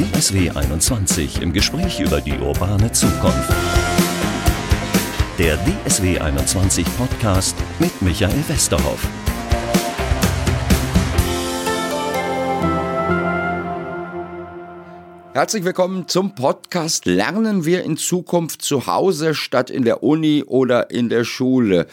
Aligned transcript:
DSW 0.00 0.48
21 0.48 1.42
im 1.42 1.52
Gespräch 1.52 2.00
über 2.00 2.22
die 2.22 2.32
urbane 2.32 2.90
Zukunft. 2.90 3.52
Der 5.38 5.58
DSW 5.58 6.18
21 6.18 6.86
Podcast 6.96 7.54
mit 7.78 8.00
Michael 8.00 8.42
Westerhoff. 8.48 9.06
Herzlich 15.34 15.64
willkommen 15.64 16.08
zum 16.08 16.34
Podcast 16.34 17.04
Lernen 17.04 17.66
wir 17.66 17.84
in 17.84 17.98
Zukunft 17.98 18.62
zu 18.62 18.86
Hause 18.86 19.34
statt 19.34 19.68
in 19.68 19.84
der 19.84 20.02
Uni 20.02 20.44
oder 20.46 20.90
in 20.90 21.10
der 21.10 21.24
Schule. 21.24 21.86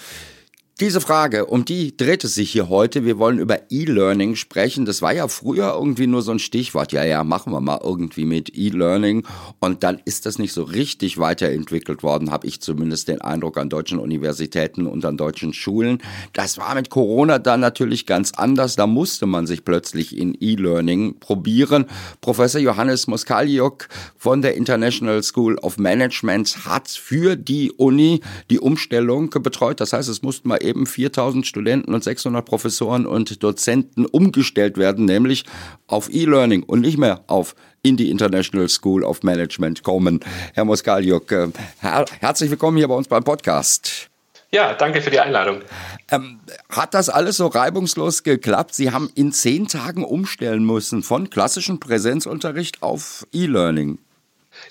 Diese 0.79 1.01
Frage, 1.01 1.47
um 1.47 1.65
die 1.65 1.97
dreht 1.97 2.23
es 2.23 2.35
sich 2.35 2.51
hier 2.51 2.69
heute. 2.69 3.03
Wir 3.03 3.17
wollen 3.17 3.39
über 3.39 3.71
E-Learning 3.71 4.35
sprechen. 4.35 4.85
Das 4.85 5.01
war 5.01 5.11
ja 5.11 5.27
früher 5.27 5.73
irgendwie 5.73 6.05
nur 6.05 6.21
so 6.21 6.29
ein 6.29 6.37
Stichwort. 6.37 6.91
Ja, 6.91 7.03
ja, 7.03 7.23
machen 7.23 7.51
wir 7.51 7.61
mal 7.61 7.79
irgendwie 7.83 8.25
mit 8.25 8.55
E-Learning. 8.55 9.25
Und 9.59 9.81
dann 9.81 9.99
ist 10.05 10.27
das 10.27 10.37
nicht 10.37 10.53
so 10.53 10.61
richtig 10.61 11.17
weiterentwickelt 11.17 12.03
worden, 12.03 12.29
habe 12.29 12.45
ich 12.45 12.61
zumindest 12.61 13.07
den 13.07 13.21
Eindruck 13.21 13.57
an 13.57 13.69
deutschen 13.69 13.97
Universitäten 13.97 14.85
und 14.85 15.03
an 15.03 15.17
deutschen 15.17 15.51
Schulen. 15.51 15.97
Das 16.33 16.59
war 16.59 16.75
mit 16.75 16.91
Corona 16.91 17.39
dann 17.39 17.59
natürlich 17.59 18.05
ganz 18.05 18.33
anders. 18.33 18.75
Da 18.75 18.85
musste 18.85 19.25
man 19.25 19.47
sich 19.47 19.65
plötzlich 19.65 20.15
in 20.15 20.37
E-Learning 20.39 21.19
probieren. 21.19 21.85
Professor 22.21 22.61
Johannes 22.61 23.07
Moskaliuk 23.07 23.87
von 24.15 24.43
der 24.43 24.53
International 24.53 25.23
School 25.23 25.57
of 25.57 25.79
Management 25.79 26.67
hat 26.67 26.87
für 26.87 27.35
die 27.35 27.71
Uni 27.71 28.21
die 28.51 28.59
Umstellung 28.59 29.31
betreut. 29.31 29.81
Das 29.81 29.91
heißt, 29.91 30.07
es 30.07 30.21
mussten 30.21 30.49
mal 30.49 30.66
eben 30.67 30.85
4000 30.85 31.47
Studenten 31.47 31.93
und 31.93 32.03
600 32.03 32.45
Professoren 32.45 33.05
und 33.05 33.41
Dozenten 33.41 34.05
umgestellt 34.05 34.77
werden, 34.77 35.05
nämlich 35.05 35.45
auf 35.87 36.13
E-Learning 36.13 36.63
und 36.63 36.81
nicht 36.81 36.97
mehr 36.97 37.23
auf 37.27 37.55
in 37.83 37.97
die 37.97 38.11
International 38.11 38.67
School 38.69 39.03
of 39.03 39.23
Management 39.23 39.83
kommen. 39.83 40.19
Herr 40.53 40.65
Moskaliuk, 40.65 41.31
äh, 41.31 41.47
her 41.79 42.05
herzlich 42.19 42.51
willkommen 42.51 42.77
hier 42.77 42.87
bei 42.87 42.95
uns 42.95 43.07
beim 43.07 43.23
Podcast. 43.23 44.09
Ja, 44.51 44.73
danke 44.73 45.01
für 45.01 45.09
die 45.09 45.19
Einladung. 45.19 45.61
Ähm, 46.09 46.39
hat 46.69 46.93
das 46.93 47.09
alles 47.09 47.37
so 47.37 47.47
reibungslos 47.47 48.23
geklappt? 48.23 48.75
Sie 48.75 48.91
haben 48.91 49.09
in 49.13 49.33
zehn 49.33 49.67
Tagen 49.67 50.05
umstellen 50.05 50.65
müssen 50.65 51.03
von 51.03 51.29
klassischem 51.29 51.79
Präsenzunterricht 51.79 52.81
auf 52.81 53.27
E-Learning. 53.33 53.99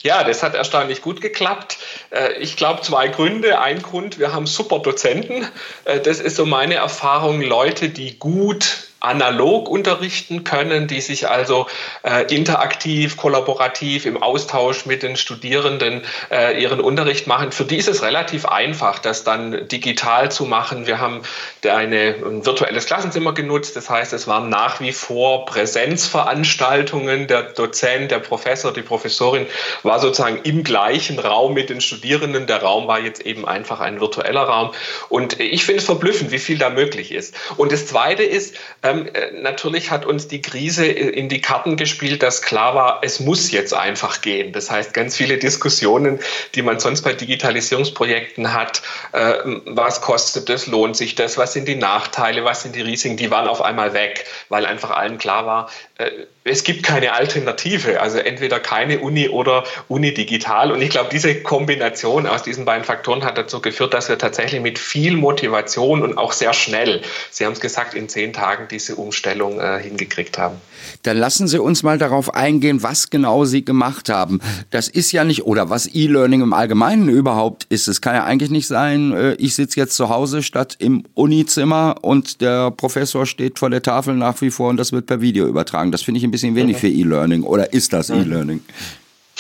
Ja, 0.02 0.24
das 0.24 0.42
hat 0.42 0.54
erstaunlich 0.54 1.02
gut 1.02 1.20
geklappt. 1.20 1.78
Äh, 2.10 2.34
ich 2.38 2.56
glaube, 2.56 2.82
zwei 2.82 3.08
Gründe. 3.08 3.60
Ein 3.60 3.82
Grund, 3.82 4.18
wir 4.18 4.32
haben 4.32 4.46
super 4.46 4.78
Dozenten. 4.78 5.46
Äh, 5.84 6.00
das 6.00 6.20
ist 6.20 6.36
so 6.36 6.46
meine 6.46 6.74
Erfahrung, 6.74 7.40
Leute, 7.40 7.88
die 7.88 8.18
gut 8.18 8.85
analog 9.06 9.68
unterrichten 9.68 10.44
können, 10.44 10.88
die 10.88 11.00
sich 11.00 11.28
also 11.28 11.66
äh, 12.02 12.34
interaktiv, 12.34 13.16
kollaborativ 13.16 14.04
im 14.04 14.22
Austausch 14.22 14.86
mit 14.86 15.02
den 15.02 15.16
Studierenden 15.16 16.02
äh, 16.30 16.60
ihren 16.60 16.80
Unterricht 16.80 17.26
machen. 17.26 17.52
Für 17.52 17.64
die 17.64 17.76
ist 17.76 17.88
es 17.88 18.02
relativ 18.02 18.46
einfach, 18.46 18.98
das 18.98 19.24
dann 19.24 19.68
digital 19.68 20.30
zu 20.30 20.44
machen. 20.44 20.86
Wir 20.86 20.98
haben 20.98 21.22
eine, 21.66 22.16
ein 22.24 22.44
virtuelles 22.44 22.86
Klassenzimmer 22.86 23.32
genutzt. 23.32 23.76
Das 23.76 23.88
heißt, 23.88 24.12
es 24.12 24.26
waren 24.26 24.48
nach 24.48 24.80
wie 24.80 24.92
vor 24.92 25.46
Präsenzveranstaltungen. 25.46 27.28
Der 27.28 27.42
Dozent, 27.42 28.10
der 28.10 28.18
Professor, 28.18 28.72
die 28.72 28.82
Professorin 28.82 29.46
war 29.82 30.00
sozusagen 30.00 30.40
im 30.42 30.64
gleichen 30.64 31.18
Raum 31.18 31.54
mit 31.54 31.70
den 31.70 31.80
Studierenden. 31.80 32.46
Der 32.46 32.62
Raum 32.62 32.88
war 32.88 32.98
jetzt 32.98 33.20
eben 33.20 33.46
einfach 33.46 33.80
ein 33.80 34.00
virtueller 34.00 34.42
Raum. 34.42 34.72
Und 35.08 35.38
ich 35.38 35.64
finde 35.64 35.80
es 35.80 35.86
verblüffend, 35.86 36.30
wie 36.30 36.38
viel 36.38 36.58
da 36.58 36.70
möglich 36.70 37.12
ist. 37.12 37.34
Und 37.56 37.72
das 37.72 37.86
Zweite 37.86 38.22
ist, 38.22 38.56
ähm, 38.82 38.95
äh, 38.96 39.32
natürlich 39.32 39.90
hat 39.90 40.06
uns 40.06 40.28
die 40.28 40.40
Krise 40.40 40.86
in 40.86 41.28
die 41.28 41.40
Karten 41.40 41.76
gespielt, 41.76 42.22
dass 42.22 42.42
klar 42.42 42.74
war, 42.74 43.00
es 43.02 43.20
muss 43.20 43.50
jetzt 43.50 43.74
einfach 43.74 44.20
gehen. 44.20 44.52
Das 44.52 44.70
heißt, 44.70 44.94
ganz 44.94 45.16
viele 45.16 45.38
Diskussionen, 45.38 46.20
die 46.54 46.62
man 46.62 46.80
sonst 46.80 47.02
bei 47.02 47.12
Digitalisierungsprojekten 47.12 48.52
hat, 48.52 48.82
äh, 49.12 49.34
was 49.66 50.00
kostet 50.00 50.48
das, 50.48 50.66
lohnt 50.66 50.96
sich 50.96 51.14
das, 51.14 51.36
was 51.36 51.52
sind 51.52 51.68
die 51.68 51.76
Nachteile, 51.76 52.44
was 52.44 52.62
sind 52.62 52.74
die 52.74 52.82
Risiken, 52.82 53.16
die 53.16 53.30
waren 53.30 53.48
auf 53.48 53.60
einmal 53.60 53.92
weg, 53.92 54.24
weil 54.48 54.66
einfach 54.66 54.90
allen 54.90 55.18
klar 55.18 55.46
war, 55.46 55.70
äh, 55.98 56.10
es 56.46 56.62
gibt 56.62 56.84
keine 56.84 57.12
Alternative, 57.12 58.00
also 58.00 58.18
entweder 58.18 58.60
keine 58.60 59.00
Uni 59.00 59.28
oder 59.28 59.64
Uni 59.88 60.14
digital. 60.14 60.70
Und 60.70 60.80
ich 60.80 60.90
glaube, 60.90 61.08
diese 61.10 61.34
Kombination 61.42 62.26
aus 62.26 62.44
diesen 62.44 62.64
beiden 62.64 62.84
Faktoren 62.84 63.24
hat 63.24 63.36
dazu 63.36 63.60
geführt, 63.60 63.94
dass 63.94 64.08
wir 64.08 64.16
tatsächlich 64.16 64.60
mit 64.60 64.78
viel 64.78 65.16
Motivation 65.16 66.02
und 66.02 66.16
auch 66.16 66.32
sehr 66.32 66.52
schnell, 66.52 67.02
Sie 67.30 67.44
haben 67.44 67.52
es 67.52 67.60
gesagt, 67.60 67.94
in 67.94 68.08
zehn 68.08 68.32
Tagen 68.32 68.68
diese 68.70 68.94
Umstellung 68.94 69.58
äh, 69.58 69.80
hingekriegt 69.82 70.38
haben. 70.38 70.56
Dann 71.02 71.16
lassen 71.16 71.48
Sie 71.48 71.60
uns 71.60 71.82
mal 71.82 71.98
darauf 71.98 72.34
eingehen, 72.34 72.82
was 72.82 73.10
genau 73.10 73.44
Sie 73.44 73.64
gemacht 73.64 74.08
haben. 74.08 74.40
Das 74.70 74.88
ist 74.88 75.10
ja 75.10 75.24
nicht, 75.24 75.44
oder 75.46 75.68
was 75.68 75.92
E-Learning 75.92 76.42
im 76.42 76.52
Allgemeinen 76.52 77.08
überhaupt 77.08 77.64
ist. 77.70 77.88
Es 77.88 78.00
kann 78.00 78.14
ja 78.14 78.24
eigentlich 78.24 78.50
nicht 78.50 78.68
sein, 78.68 79.12
äh, 79.12 79.34
ich 79.34 79.56
sitze 79.56 79.80
jetzt 79.80 79.96
zu 79.96 80.10
Hause 80.10 80.44
statt 80.44 80.76
im 80.78 81.04
Unizimmer 81.14 81.96
und 82.02 82.40
der 82.40 82.70
Professor 82.70 83.26
steht 83.26 83.58
vor 83.58 83.70
der 83.70 83.82
Tafel 83.82 84.14
nach 84.14 84.40
wie 84.40 84.50
vor 84.50 84.68
und 84.68 84.76
das 84.76 84.92
wird 84.92 85.06
per 85.06 85.20
Video 85.20 85.48
übertragen. 85.48 85.90
Das 85.90 86.02
finde 86.02 86.18
ich 86.18 86.24
ein 86.24 86.30
bisschen 86.30 86.35
wenig 86.42 86.76
für 86.76 86.88
E-Learning. 86.88 87.42
Oder 87.42 87.72
ist 87.72 87.92
das 87.92 88.10
E-Learning? 88.10 88.60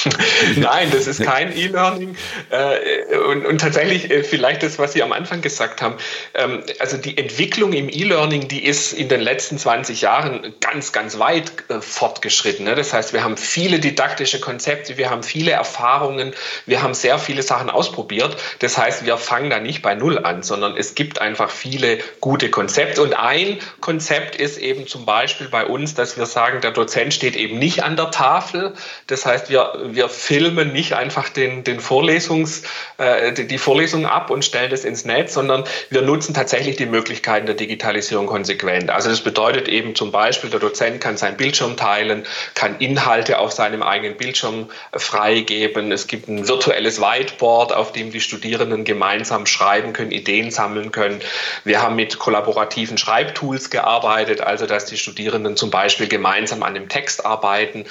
Nein, 0.56 0.90
das 0.90 1.06
ist 1.06 1.22
kein 1.22 1.56
E-Learning. 1.56 2.16
Äh, 2.50 3.16
und, 3.16 3.46
und, 3.46 3.60
tatsächlich, 3.60 4.10
äh, 4.10 4.22
vielleicht 4.22 4.62
das, 4.62 4.78
was 4.78 4.92
Sie 4.92 5.02
am 5.02 5.12
Anfang 5.12 5.40
gesagt 5.40 5.80
haben, 5.80 5.96
ähm, 6.34 6.62
also 6.78 6.98
die 6.98 7.16
Entwicklung 7.16 7.72
im 7.72 7.88
E-Learning, 7.88 8.46
die 8.48 8.64
ist 8.64 8.92
in 8.92 9.08
den 9.08 9.20
letzten 9.20 9.56
20 9.56 10.02
Jahren 10.02 10.54
ganz, 10.60 10.92
ganz 10.92 11.18
weit 11.18 11.52
äh, 11.68 11.80
fortgeschritten. 11.80 12.66
Ne? 12.66 12.74
Das 12.74 12.92
heißt, 12.92 13.14
wir 13.14 13.24
haben 13.24 13.38
viele 13.38 13.78
didaktische 13.78 14.38
Konzepte, 14.38 14.98
wir 14.98 15.08
haben 15.08 15.22
viele 15.22 15.52
Erfahrungen, 15.52 16.34
wir 16.66 16.82
haben 16.82 16.92
sehr 16.92 17.18
viele 17.18 17.42
Sachen 17.42 17.70
ausprobiert. 17.70 18.36
Das 18.58 18.76
heißt, 18.76 19.06
wir 19.06 19.16
fangen 19.16 19.48
da 19.48 19.60
nicht 19.60 19.80
bei 19.80 19.94
Null 19.94 20.18
an, 20.18 20.42
sondern 20.42 20.76
es 20.76 20.94
gibt 20.94 21.22
einfach 21.22 21.48
viele 21.50 21.98
gute 22.20 22.50
Konzepte. 22.50 23.02
Und 23.02 23.14
ein 23.14 23.58
Konzept 23.80 24.36
ist 24.36 24.58
eben 24.58 24.86
zum 24.86 25.06
Beispiel 25.06 25.48
bei 25.48 25.64
uns, 25.64 25.94
dass 25.94 26.18
wir 26.18 26.26
sagen, 26.26 26.60
der 26.60 26.72
Dozent 26.72 27.14
steht 27.14 27.34
eben 27.34 27.58
nicht 27.58 27.82
an 27.82 27.96
der 27.96 28.10
Tafel. 28.10 28.74
Das 29.06 29.24
heißt, 29.24 29.48
wir 29.48 29.85
wir 29.94 30.08
filmen 30.08 30.72
nicht 30.72 30.94
einfach 30.94 31.28
den, 31.28 31.64
den 31.64 31.80
Vorlesungs, 31.80 32.62
äh, 32.98 33.32
die 33.32 33.58
Vorlesung 33.58 34.06
ab 34.06 34.30
und 34.30 34.44
stellen 34.44 34.70
das 34.70 34.84
ins 34.84 35.04
Netz, 35.04 35.34
sondern 35.34 35.64
wir 35.90 36.02
nutzen 36.02 36.34
tatsächlich 36.34 36.76
die 36.76 36.86
Möglichkeiten 36.86 37.46
der 37.46 37.54
Digitalisierung 37.54 38.26
konsequent. 38.26 38.90
Also 38.90 39.10
das 39.10 39.20
bedeutet 39.20 39.68
eben 39.68 39.94
zum 39.94 40.12
Beispiel, 40.12 40.50
der 40.50 40.60
Dozent 40.60 41.00
kann 41.00 41.16
seinen 41.16 41.36
Bildschirm 41.36 41.76
teilen, 41.76 42.24
kann 42.54 42.76
Inhalte 42.78 43.38
auf 43.38 43.52
seinem 43.52 43.82
eigenen 43.82 44.16
Bildschirm 44.16 44.68
freigeben. 44.92 45.92
Es 45.92 46.06
gibt 46.06 46.28
ein 46.28 46.48
virtuelles 46.48 47.00
Whiteboard, 47.00 47.72
auf 47.72 47.92
dem 47.92 48.10
die 48.10 48.20
Studierenden 48.20 48.84
gemeinsam 48.84 49.46
schreiben 49.46 49.92
können, 49.92 50.10
Ideen 50.10 50.50
sammeln 50.50 50.92
können. 50.92 51.20
Wir 51.64 51.82
haben 51.82 51.96
mit 51.96 52.18
kollaborativen 52.18 52.98
Schreibtools 52.98 53.70
gearbeitet, 53.70 54.40
also 54.40 54.66
dass 54.66 54.86
die 54.86 54.96
Studierenden 54.96 55.56
zum 55.56 55.70
Beispiel 55.70 56.08
gemeinsam 56.08 56.62
an 56.62 56.74
dem 56.74 56.88
Text 56.88 57.24
arbeiten. 57.24 57.84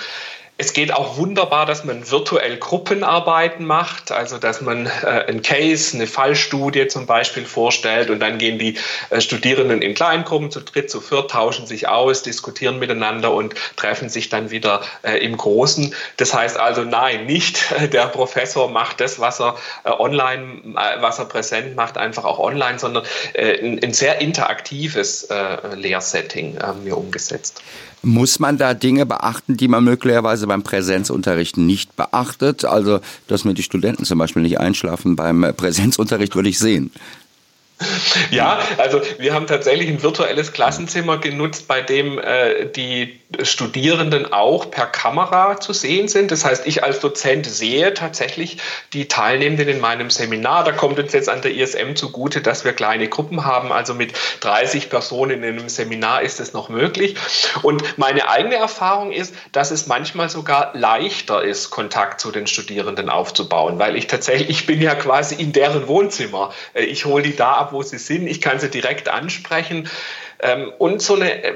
Es 0.57 0.71
geht 0.71 0.93
auch 0.93 1.17
wunderbar, 1.17 1.65
dass 1.65 1.83
man 1.83 2.09
virtuell 2.09 2.55
Gruppenarbeiten 2.55 3.65
macht, 3.65 4.13
also 4.13 4.37
dass 4.37 4.61
man 4.61 4.85
äh, 4.85 5.25
ein 5.27 5.41
Case, 5.41 5.93
eine 5.97 6.07
Fallstudie 6.07 6.87
zum 6.87 7.05
Beispiel 7.05 7.43
vorstellt 7.43 8.09
und 8.09 8.21
dann 8.21 8.37
gehen 8.37 8.57
die 8.57 8.77
äh, 9.09 9.19
Studierenden 9.19 9.81
in 9.81 9.95
Kleingruppen 9.95 10.51
zu 10.51 10.61
dritt, 10.61 10.89
zu 10.89 11.01
viert, 11.01 11.31
tauschen 11.31 11.67
sich 11.67 11.89
aus, 11.89 12.23
diskutieren 12.23 12.79
miteinander 12.79 13.33
und 13.33 13.53
treffen 13.75 14.07
sich 14.07 14.29
dann 14.29 14.49
wieder 14.49 14.79
äh, 15.03 15.17
im 15.17 15.35
Großen. 15.35 15.93
Das 16.15 16.33
heißt 16.33 16.57
also, 16.57 16.85
nein, 16.85 17.25
nicht 17.25 17.59
der 17.91 18.07
Professor 18.07 18.69
macht 18.69 19.01
das, 19.01 19.19
was 19.19 19.41
er 19.41 19.57
äh, 19.83 19.89
online, 19.89 20.61
äh, 20.77 21.01
was 21.01 21.19
er 21.19 21.25
präsent 21.25 21.75
macht, 21.75 21.97
einfach 21.97 22.23
auch 22.23 22.39
online, 22.39 22.79
sondern 22.79 23.03
äh, 23.33 23.59
ein, 23.59 23.83
ein, 23.83 23.93
sehr 23.93 24.21
interaktives 24.21 25.27
Lehrsetting 25.75 26.61
haben 26.61 26.85
wir 26.85 26.97
umgesetzt. 26.97 27.61
Muss 28.01 28.39
man 28.39 28.57
da 28.57 28.75
Dinge 28.75 29.05
beachten, 29.05 29.57
die 29.57 29.67
man 29.67 29.83
möglicherweise 29.83 30.44
beim 30.47 30.63
Präsenzunterricht 30.63 31.57
nicht 31.57 31.95
beachtet? 31.95 32.65
Also, 32.65 32.99
dass 33.27 33.45
mir 33.45 33.53
die 33.53 33.63
Studenten 33.63 34.05
zum 34.05 34.19
Beispiel 34.19 34.41
nicht 34.41 34.59
einschlafen 34.59 35.15
beim 35.15 35.53
Präsenzunterricht, 35.55 36.35
würde 36.35 36.49
ich 36.49 36.59
sehen. 36.59 36.91
Ja, 38.31 38.59
also 38.77 39.01
wir 39.17 39.33
haben 39.33 39.47
tatsächlich 39.47 39.89
ein 39.89 40.01
virtuelles 40.01 40.53
Klassenzimmer 40.53 41.17
genutzt, 41.17 41.67
bei 41.67 41.81
dem 41.81 42.17
äh, 42.19 42.67
die 42.67 43.19
Studierenden 43.41 44.31
auch 44.31 44.71
per 44.71 44.85
Kamera 44.85 45.59
zu 45.59 45.73
sehen 45.73 46.07
sind. 46.07 46.31
Das 46.31 46.45
heißt, 46.45 46.65
ich 46.67 46.83
als 46.83 46.99
Dozent 46.99 47.45
sehe 47.45 47.93
tatsächlich 47.93 48.57
die 48.93 49.07
Teilnehmenden 49.07 49.67
in 49.67 49.81
meinem 49.81 50.09
Seminar. 50.09 50.63
Da 50.63 50.71
kommt 50.71 50.99
uns 50.99 51.11
jetzt 51.11 51.27
an 51.27 51.41
der 51.41 51.53
ISM 51.53 51.95
zugute, 51.95 52.41
dass 52.41 52.63
wir 52.63 52.71
kleine 52.71 53.09
Gruppen 53.09 53.45
haben. 53.45 53.73
Also 53.73 53.93
mit 53.93 54.13
30 54.39 54.89
Personen 54.89 55.43
in 55.43 55.59
einem 55.59 55.69
Seminar 55.69 56.21
ist 56.21 56.39
es 56.39 56.53
noch 56.53 56.69
möglich. 56.69 57.15
Und 57.61 57.97
meine 57.97 58.29
eigene 58.29 58.55
Erfahrung 58.55 59.11
ist, 59.11 59.35
dass 59.51 59.71
es 59.71 59.87
manchmal 59.87 60.29
sogar 60.29 60.71
leichter 60.73 61.43
ist, 61.43 61.71
Kontakt 61.71 62.21
zu 62.21 62.31
den 62.31 62.47
Studierenden 62.47 63.09
aufzubauen, 63.09 63.79
weil 63.79 63.97
ich 63.97 64.07
tatsächlich, 64.07 64.49
ich 64.49 64.65
bin 64.65 64.81
ja 64.81 64.95
quasi 64.95 65.35
in 65.35 65.51
deren 65.51 65.87
Wohnzimmer. 65.87 66.53
Äh, 66.73 66.83
ich 66.85 67.05
hole 67.05 67.23
die 67.23 67.35
da 67.35 67.53
ab, 67.53 67.64
wo 67.71 67.81
sie 67.81 67.97
sind. 67.97 68.27
Ich 68.27 68.41
kann 68.41 68.59
sie 68.59 68.69
direkt 68.69 69.09
ansprechen. 69.09 69.89
Ähm, 70.39 70.71
und 70.77 71.01
so 71.01 71.15
eine 71.15 71.43
äh, 71.43 71.53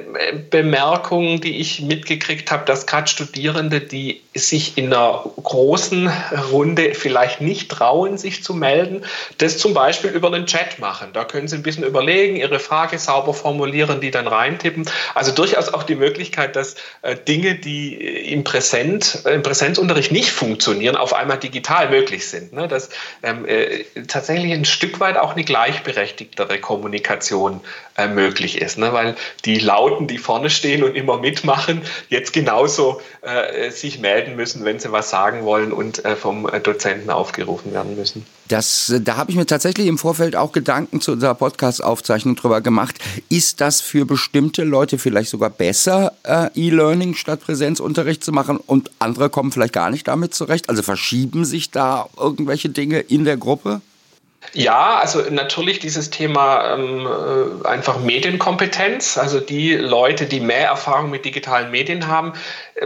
Bemerkung, 0.49 1.41
die 1.41 1.57
ich 1.59 1.81
mitgekriegt 1.81 2.51
habe, 2.51 2.65
dass 2.65 2.85
gerade 2.85 3.07
Studierende, 3.07 3.81
die 3.81 4.21
sich 4.33 4.77
in 4.77 4.93
einer 4.93 5.25
großen 5.43 6.09
Runde 6.51 6.93
vielleicht 6.95 7.41
nicht 7.41 7.69
trauen, 7.69 8.17
sich 8.17 8.43
zu 8.43 8.53
melden, 8.53 9.03
das 9.37 9.57
zum 9.57 9.73
Beispiel 9.73 10.11
über 10.11 10.31
einen 10.33 10.45
Chat 10.45 10.79
machen. 10.79 11.09
Da 11.13 11.25
können 11.25 11.47
sie 11.47 11.55
ein 11.55 11.63
bisschen 11.63 11.83
überlegen, 11.83 12.37
ihre 12.37 12.59
Frage 12.59 12.97
sauber 12.99 13.33
formulieren, 13.33 13.99
die 14.01 14.11
dann 14.11 14.27
reintippen. 14.27 14.89
Also 15.13 15.31
durchaus 15.31 15.73
auch 15.73 15.83
die 15.83 15.95
Möglichkeit, 15.95 16.55
dass 16.55 16.75
äh, 17.01 17.15
Dinge, 17.15 17.55
die 17.55 17.95
im, 17.95 18.43
Präsent, 18.43 19.23
äh, 19.25 19.33
im 19.33 19.43
Präsenzunterricht 19.43 20.11
nicht 20.11 20.31
funktionieren, 20.31 20.95
auf 20.95 21.13
einmal 21.13 21.37
digital 21.37 21.89
möglich 21.89 22.27
sind. 22.27 22.53
Ne? 22.53 22.67
Dass 22.67 22.89
ähm, 23.23 23.45
äh, 23.45 23.83
tatsächlich 24.07 24.53
ein 24.53 24.65
Stück 24.65 24.99
weit 24.99 25.17
auch 25.17 25.33
eine 25.33 25.43
gleichberechtigtere 25.43 26.59
Kommunikation 26.59 27.61
äh, 27.97 28.07
möglich 28.07 28.61
ist. 28.61 28.68
Ne? 28.77 28.93
Weil 28.93 29.15
die 29.45 29.59
Lauten, 29.59 30.07
die 30.07 30.17
vorne 30.17 30.49
stehen 30.49 30.83
und 30.83 30.95
immer 30.95 31.17
mitmachen, 31.17 31.81
jetzt 32.09 32.33
genauso 32.33 33.01
äh, 33.21 33.71
sich 33.71 33.99
melden 33.99 34.35
müssen, 34.35 34.65
wenn 34.65 34.79
sie 34.79 34.91
was 34.91 35.09
sagen 35.09 35.43
wollen 35.43 35.71
und 35.71 36.03
äh, 36.05 36.15
vom 36.15 36.47
äh, 36.47 36.59
Dozenten 36.59 37.09
aufgerufen 37.09 37.73
werden 37.73 37.95
müssen. 37.95 38.25
Das, 38.47 38.91
da 39.01 39.17
habe 39.17 39.29
ich 39.29 39.37
mir 39.37 39.45
tatsächlich 39.45 39.87
im 39.87 39.99
Vorfeld 39.99 40.35
auch 40.35 40.51
Gedanken 40.51 41.01
zu 41.01 41.11
unserer 41.11 41.35
Podcast-Aufzeichnung 41.35 42.35
drüber 42.35 42.61
gemacht. 42.61 42.95
Ist 43.29 43.61
das 43.61 43.79
für 43.79 44.05
bestimmte 44.05 44.63
Leute 44.63 44.97
vielleicht 44.97 45.29
sogar 45.29 45.51
besser, 45.51 46.13
äh, 46.23 46.49
E-Learning 46.55 47.13
statt 47.13 47.41
Präsenzunterricht 47.41 48.23
zu 48.23 48.31
machen 48.31 48.57
und 48.57 48.89
andere 48.97 49.29
kommen 49.29 49.51
vielleicht 49.51 49.73
gar 49.73 49.91
nicht 49.91 50.07
damit 50.07 50.33
zurecht? 50.33 50.67
Also 50.67 50.81
verschieben 50.81 51.45
sich 51.45 51.69
da 51.69 52.09
irgendwelche 52.17 52.69
Dinge 52.69 52.99
in 52.99 53.23
der 53.23 53.37
Gruppe? 53.37 53.81
Ja, 54.53 54.97
also 54.97 55.21
natürlich 55.29 55.79
dieses 55.79 56.09
Thema 56.09 56.73
ähm, 56.73 57.05
äh, 57.05 57.67
einfach 57.67 57.99
Medienkompetenz, 57.99 59.17
also 59.17 59.39
die 59.39 59.75
Leute, 59.75 60.25
die 60.25 60.39
mehr 60.39 60.67
Erfahrung 60.67 61.11
mit 61.11 61.23
digitalen 61.23 61.69
Medien 61.69 62.07
haben. 62.07 62.33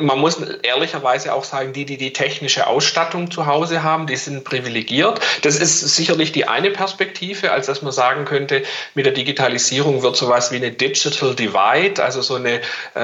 Man 0.01 0.19
muss 0.19 0.41
ehrlicherweise 0.63 1.33
auch 1.33 1.43
sagen, 1.43 1.71
die, 1.71 1.85
die 1.85 1.97
die 1.97 2.11
technische 2.11 2.67
Ausstattung 2.67 3.31
zu 3.31 3.45
Hause 3.45 3.83
haben, 3.83 4.07
die 4.07 4.15
sind 4.15 4.43
privilegiert. 4.43 5.21
Das 5.43 5.55
ist 5.55 5.79
sicherlich 5.95 6.31
die 6.31 6.47
eine 6.47 6.71
Perspektive, 6.71 7.51
als 7.51 7.67
dass 7.67 7.81
man 7.81 7.93
sagen 7.93 8.25
könnte, 8.25 8.63
mit 8.95 9.05
der 9.05 9.13
Digitalisierung 9.13 10.01
wird 10.01 10.17
sowas 10.17 10.51
wie 10.51 10.57
eine 10.57 10.71
Digital 10.71 11.35
Divide, 11.35 12.03
also 12.03 12.21
so 12.21 12.35
eine, 12.35 12.61
äh, 12.95 12.99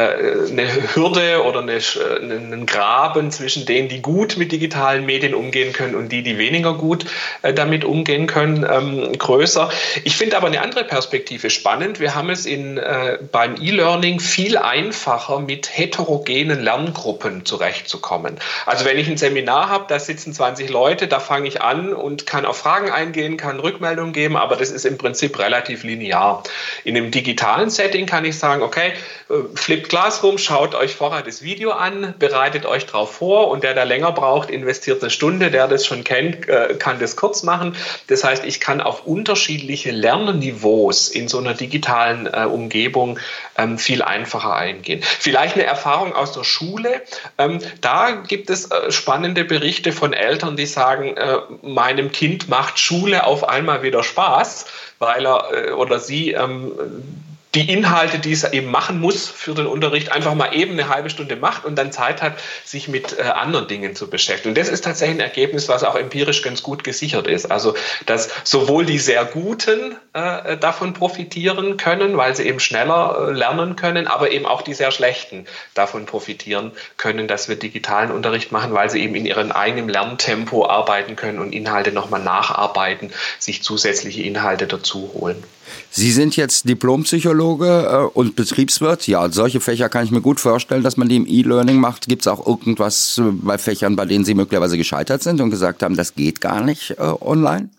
eine 0.49 0.95
Hürde 0.95 1.43
oder 1.43 1.59
eine, 1.59 1.79
einen 2.19 2.65
Graben 2.65 3.31
zwischen 3.31 3.65
denen, 3.65 3.87
die 3.87 4.01
gut 4.01 4.35
mit 4.35 4.51
digitalen 4.51 5.05
Medien 5.05 5.33
umgehen 5.35 5.71
können 5.71 5.95
und 5.95 6.11
die, 6.11 6.23
die 6.23 6.37
weniger 6.37 6.73
gut 6.73 7.05
äh, 7.43 7.53
damit 7.53 7.85
umgehen 7.85 8.27
können 8.27 8.38
können, 8.39 8.65
ähm, 8.69 9.17
größer. 9.17 9.69
Ich 10.03 10.15
finde 10.15 10.37
aber 10.37 10.47
eine 10.47 10.61
andere 10.61 10.83
Perspektive 10.83 11.49
spannend. 11.49 11.99
Wir 11.99 12.15
haben 12.15 12.29
es 12.29 12.45
in, 12.45 12.77
äh, 12.77 13.17
beim 13.31 13.55
E-Learning 13.61 14.19
viel 14.19 14.57
einfacher, 14.57 15.39
mit 15.39 15.77
heterogenen 15.77 16.61
Lerngruppen 16.61 17.45
zurechtzukommen. 17.45 18.37
Also 18.65 18.85
wenn 18.85 18.97
ich 18.97 19.09
ein 19.09 19.17
Seminar 19.17 19.69
habe, 19.69 19.85
da 19.89 19.99
sitzen 19.99 20.33
20 20.33 20.69
Leute, 20.69 21.07
da 21.07 21.19
fange 21.19 21.47
ich 21.47 21.61
an 21.61 21.93
und 21.93 22.25
kann 22.25 22.45
auf 22.45 22.57
Fragen 22.57 22.89
eingehen, 22.91 23.35
kann 23.35 23.59
Rückmeldungen 23.59 24.13
geben, 24.13 24.37
aber 24.37 24.55
das 24.55 24.71
ist 24.71 24.85
im 24.85 24.97
Prinzip 24.97 25.37
relativ 25.37 25.83
linear. 25.83 26.43
In 26.85 26.95
einem 26.95 27.11
digitalen 27.11 27.69
Setting 27.69 28.05
kann 28.05 28.23
ich 28.23 28.37
sagen, 28.39 28.61
okay, 28.61 28.93
äh, 29.29 29.33
Flipped 29.55 29.89
Classroom, 29.89 30.37
schaut 30.37 30.75
euch 30.75 30.95
vorher 30.95 31.23
das 31.23 31.41
Video 31.41 31.71
an, 31.71 32.13
bereitet 32.17 32.65
euch 32.65 32.85
darauf 32.85 33.15
vor 33.15 33.49
und 33.49 33.63
der, 33.63 33.73
der 33.73 33.85
länger 33.85 34.13
braucht, 34.13 34.49
investiert 34.49 35.01
eine 35.01 35.09
Stunde, 35.09 35.51
der 35.51 35.67
das 35.67 35.85
schon 35.85 36.03
kennt, 36.03 36.47
äh, 36.47 36.75
kann 36.79 36.99
das 36.99 37.17
kurz 37.17 37.43
machen. 37.43 37.75
Das 38.07 38.23
heißt, 38.23 38.28
heißt, 38.29 38.45
ich 38.45 38.59
kann 38.59 38.81
auf 38.81 39.05
unterschiedliche 39.05 39.91
Lernniveaus 39.91 41.09
in 41.09 41.27
so 41.27 41.39
einer 41.39 41.53
digitalen 41.53 42.27
äh, 42.27 42.45
Umgebung 42.45 43.19
ähm, 43.57 43.77
viel 43.77 44.01
einfacher 44.01 44.55
eingehen. 44.55 45.01
Vielleicht 45.01 45.55
eine 45.55 45.65
Erfahrung 45.65 46.13
aus 46.13 46.31
der 46.31 46.43
Schule. 46.43 47.01
Ähm, 47.37 47.59
da 47.81 48.11
gibt 48.11 48.49
es 48.49 48.71
äh, 48.71 48.91
spannende 48.91 49.43
Berichte 49.43 49.91
von 49.91 50.13
Eltern, 50.13 50.55
die 50.55 50.65
sagen, 50.65 51.17
äh, 51.17 51.37
meinem 51.61 52.11
Kind 52.11 52.49
macht 52.49 52.79
Schule 52.79 53.25
auf 53.25 53.47
einmal 53.47 53.83
wieder 53.83 54.03
Spaß, 54.03 54.65
weil 54.99 55.25
er 55.25 55.51
äh, 55.51 55.71
oder 55.71 55.99
sie 55.99 56.31
ähm, 56.31 56.71
die 57.55 57.71
Inhalte, 57.71 58.19
die 58.19 58.31
es 58.31 58.43
eben 58.43 58.69
machen 58.69 58.99
muss 58.99 59.27
für 59.27 59.55
den 59.55 59.65
Unterricht, 59.65 60.11
einfach 60.11 60.35
mal 60.35 60.53
eben 60.53 60.73
eine 60.73 60.87
halbe 60.87 61.09
Stunde 61.09 61.35
macht 61.35 61.65
und 61.65 61.75
dann 61.75 61.91
Zeit 61.91 62.21
hat, 62.21 62.33
sich 62.63 62.87
mit 62.87 63.17
äh, 63.17 63.23
anderen 63.23 63.67
Dingen 63.67 63.95
zu 63.95 64.07
beschäftigen. 64.07 64.49
Und 64.49 64.57
das 64.57 64.69
ist 64.69 64.83
tatsächlich 64.83 65.17
ein 65.17 65.21
Ergebnis, 65.21 65.67
was 65.67 65.83
auch 65.83 65.95
empirisch 65.95 66.43
ganz 66.43 66.61
gut 66.61 66.83
gesichert 66.83 67.25
ist. 67.25 67.49
Also, 67.49 67.73
dass 68.05 68.29
sowohl 68.43 68.85
die 68.85 68.99
sehr 68.99 69.25
Guten 69.25 69.95
äh, 70.13 70.57
davon 70.57 70.93
profitieren 70.93 71.77
können, 71.77 72.17
weil 72.17 72.35
sie 72.35 72.43
eben 72.43 72.59
schneller 72.59 73.29
äh, 73.29 73.31
lernen 73.31 73.75
können, 73.75 74.05
aber 74.05 74.31
eben 74.31 74.45
auch 74.45 74.61
die 74.61 74.75
sehr 74.75 74.91
Schlechten 74.91 75.45
davon 75.73 76.05
profitieren 76.05 76.71
können, 76.97 77.27
dass 77.27 77.49
wir 77.49 77.55
digitalen 77.55 78.11
Unterricht 78.11 78.51
machen, 78.51 78.73
weil 78.73 78.91
sie 78.91 79.01
eben 79.01 79.15
in 79.15 79.25
ihrem 79.25 79.51
eigenen 79.51 79.89
Lerntempo 79.89 80.67
arbeiten 80.67 81.15
können 81.15 81.39
und 81.39 81.51
Inhalte 81.51 81.91
nochmal 81.91 82.21
nacharbeiten, 82.21 83.11
sich 83.39 83.63
zusätzliche 83.63 84.21
Inhalte 84.21 84.67
dazu 84.67 85.11
holen. 85.15 85.43
Sie 85.91 86.11
sind 86.11 86.35
jetzt 86.35 86.67
Diplompsychologe 86.67 88.09
äh, 88.13 88.17
und 88.17 88.35
Betriebswirt. 88.35 89.07
Ja, 89.07 89.29
solche 89.31 89.59
Fächer 89.59 89.89
kann 89.89 90.05
ich 90.05 90.11
mir 90.11 90.21
gut 90.21 90.39
vorstellen, 90.39 90.83
dass 90.83 90.97
man 90.97 91.09
die 91.09 91.17
im 91.17 91.27
E-Learning 91.27 91.77
macht. 91.77 92.07
Gibt 92.07 92.23
es 92.23 92.27
auch 92.27 92.45
irgendwas 92.45 93.17
äh, 93.17 93.31
bei 93.31 93.57
Fächern, 93.57 93.95
bei 93.95 94.05
denen 94.05 94.25
Sie 94.25 94.33
möglicherweise 94.33 94.77
gescheitert 94.77 95.23
sind 95.23 95.41
und 95.41 95.49
gesagt 95.49 95.83
haben, 95.83 95.95
das 95.95 96.15
geht 96.15 96.41
gar 96.41 96.63
nicht 96.63 96.91
äh, 96.91 97.13
online? 97.21 97.69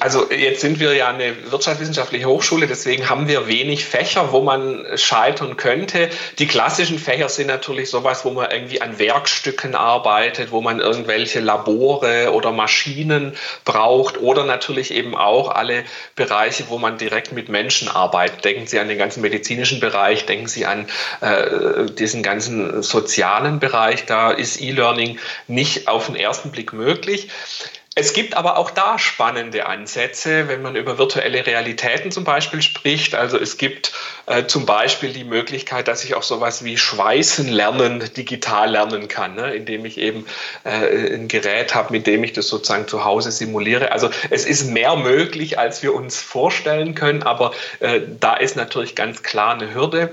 Also 0.00 0.28
jetzt 0.30 0.60
sind 0.60 0.80
wir 0.80 0.92
ja 0.94 1.08
eine 1.08 1.52
wirtschaftswissenschaftliche 1.52 2.26
Hochschule, 2.26 2.66
deswegen 2.66 3.08
haben 3.08 3.28
wir 3.28 3.46
wenig 3.46 3.84
Fächer, 3.84 4.32
wo 4.32 4.40
man 4.40 4.84
scheitern 4.96 5.56
könnte. 5.56 6.10
Die 6.40 6.48
klassischen 6.48 6.98
Fächer 6.98 7.28
sind 7.28 7.46
natürlich 7.46 7.88
sowas, 7.88 8.24
wo 8.24 8.30
man 8.30 8.50
irgendwie 8.50 8.82
an 8.82 8.98
Werkstücken 8.98 9.76
arbeitet, 9.76 10.50
wo 10.50 10.60
man 10.60 10.80
irgendwelche 10.80 11.38
Labore 11.38 12.32
oder 12.32 12.50
Maschinen 12.50 13.34
braucht 13.64 14.20
oder 14.20 14.44
natürlich 14.44 14.92
eben 14.92 15.16
auch 15.16 15.48
alle 15.48 15.84
Bereiche, 16.16 16.64
wo 16.68 16.78
man 16.78 16.98
direkt 16.98 17.30
mit 17.30 17.48
Menschen 17.48 17.88
arbeitet. 17.88 18.44
Denken 18.44 18.66
Sie 18.66 18.80
an 18.80 18.88
den 18.88 18.98
ganzen 18.98 19.20
medizinischen 19.20 19.78
Bereich, 19.78 20.26
denken 20.26 20.48
Sie 20.48 20.66
an 20.66 20.88
äh, 21.20 21.86
diesen 21.86 22.24
ganzen 22.24 22.82
sozialen 22.82 23.60
Bereich. 23.60 24.06
Da 24.06 24.32
ist 24.32 24.60
E-Learning 24.60 25.20
nicht 25.46 25.86
auf 25.86 26.06
den 26.06 26.16
ersten 26.16 26.50
Blick 26.50 26.72
möglich. 26.72 27.28
Es 27.94 28.14
gibt 28.14 28.34
aber 28.34 28.56
auch 28.56 28.70
da 28.70 28.98
spannende 28.98 29.66
Ansätze, 29.66 30.48
wenn 30.48 30.62
man 30.62 30.76
über 30.76 30.96
virtuelle 30.96 31.44
Realitäten 31.46 32.10
zum 32.10 32.24
Beispiel 32.24 32.62
spricht. 32.62 33.14
Also 33.14 33.38
es 33.38 33.58
gibt 33.58 33.92
äh, 34.24 34.46
zum 34.46 34.64
Beispiel 34.64 35.12
die 35.12 35.24
Möglichkeit, 35.24 35.88
dass 35.88 36.02
ich 36.02 36.14
auch 36.14 36.22
sowas 36.22 36.64
wie 36.64 36.78
Schweißen 36.78 37.48
lernen 37.48 38.02
digital 38.16 38.70
lernen 38.70 39.08
kann, 39.08 39.34
ne? 39.34 39.54
indem 39.54 39.84
ich 39.84 39.98
eben 39.98 40.24
äh, 40.64 41.14
ein 41.14 41.28
Gerät 41.28 41.74
habe, 41.74 41.92
mit 41.92 42.06
dem 42.06 42.24
ich 42.24 42.32
das 42.32 42.48
sozusagen 42.48 42.88
zu 42.88 43.04
Hause 43.04 43.30
simuliere. 43.30 43.92
Also 43.92 44.08
es 44.30 44.46
ist 44.46 44.70
mehr 44.70 44.96
möglich, 44.96 45.58
als 45.58 45.82
wir 45.82 45.92
uns 45.92 46.18
vorstellen 46.18 46.94
können, 46.94 47.22
aber 47.22 47.52
äh, 47.80 48.00
da 48.20 48.36
ist 48.36 48.56
natürlich 48.56 48.94
ganz 48.94 49.22
klar 49.22 49.52
eine 49.52 49.74
Hürde. 49.74 50.12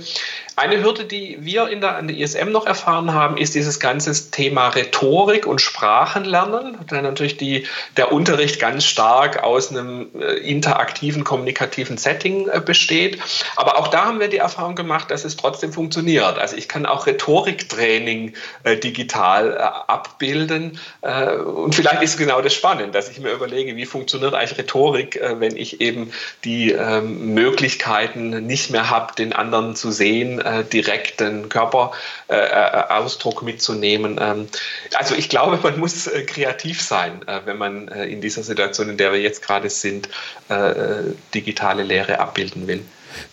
Eine 0.59 0.83
Hürde, 0.83 1.05
die 1.05 1.37
wir 1.39 1.69
in 1.69 1.79
der, 1.79 1.95
an 1.95 2.09
der 2.09 2.17
ISM 2.17 2.51
noch 2.51 2.65
erfahren 2.65 3.13
haben, 3.13 3.37
ist 3.37 3.55
dieses 3.55 3.79
ganze 3.79 4.29
Thema 4.29 4.67
Rhetorik 4.67 5.47
und 5.47 5.61
Sprachenlernen. 5.61 6.77
Da 6.85 7.01
natürlich 7.01 7.37
die, 7.37 7.65
der 7.95 8.11
Unterricht 8.11 8.59
ganz 8.59 8.83
stark 8.83 9.41
aus 9.41 9.71
einem 9.71 10.09
äh, 10.19 10.33
interaktiven, 10.33 11.23
kommunikativen 11.23 11.97
Setting 11.97 12.49
äh, 12.49 12.59
besteht. 12.59 13.19
Aber 13.55 13.77
auch 13.77 13.87
da 13.87 14.03
haben 14.03 14.19
wir 14.19 14.27
die 14.27 14.39
Erfahrung 14.39 14.75
gemacht, 14.75 15.09
dass 15.11 15.23
es 15.23 15.37
trotzdem 15.37 15.71
funktioniert. 15.71 16.37
Also 16.37 16.57
ich 16.57 16.67
kann 16.67 16.85
auch 16.85 17.07
Rhetoriktraining 17.07 18.33
äh, 18.65 18.75
digital 18.75 19.57
abbilden. 19.57 20.77
Und 21.01 21.73
vielleicht 21.73 22.01
ist 22.01 22.17
genau 22.17 22.41
das 22.41 22.53
spannend, 22.53 22.93
dass 22.95 23.09
ich 23.09 23.19
mir 23.19 23.31
überlege, 23.31 23.75
wie 23.75 23.85
funktioniert 23.85 24.33
eigentlich 24.33 24.57
Rhetorik, 24.57 25.19
wenn 25.37 25.55
ich 25.55 25.79
eben 25.81 26.11
die 26.43 26.71
ähm, 26.71 27.33
Möglichkeiten 27.33 28.45
nicht 28.45 28.71
mehr 28.71 28.89
habe, 28.89 29.13
den 29.15 29.33
anderen 29.33 29.75
zu 29.75 29.91
sehen 29.91 30.41
äh, 30.49 30.63
direkten 30.63 31.49
Körperausdruck 31.49 33.41
äh, 33.41 33.45
mitzunehmen. 33.45 34.19
Ähm, 34.19 34.47
also 34.95 35.15
ich 35.15 35.29
glaube, 35.29 35.59
man 35.61 35.79
muss 35.79 36.07
äh, 36.07 36.23
kreativ 36.23 36.81
sein, 36.81 37.21
äh, 37.27 37.41
wenn 37.45 37.57
man 37.57 37.87
äh, 37.87 38.05
in 38.05 38.21
dieser 38.21 38.43
Situation, 38.43 38.89
in 38.89 38.97
der 38.97 39.11
wir 39.11 39.21
jetzt 39.21 39.41
gerade 39.41 39.69
sind, 39.69 40.09
äh, 40.49 41.13
digitale 41.33 41.83
Lehre 41.83 42.19
abbilden 42.19 42.67
will. 42.67 42.83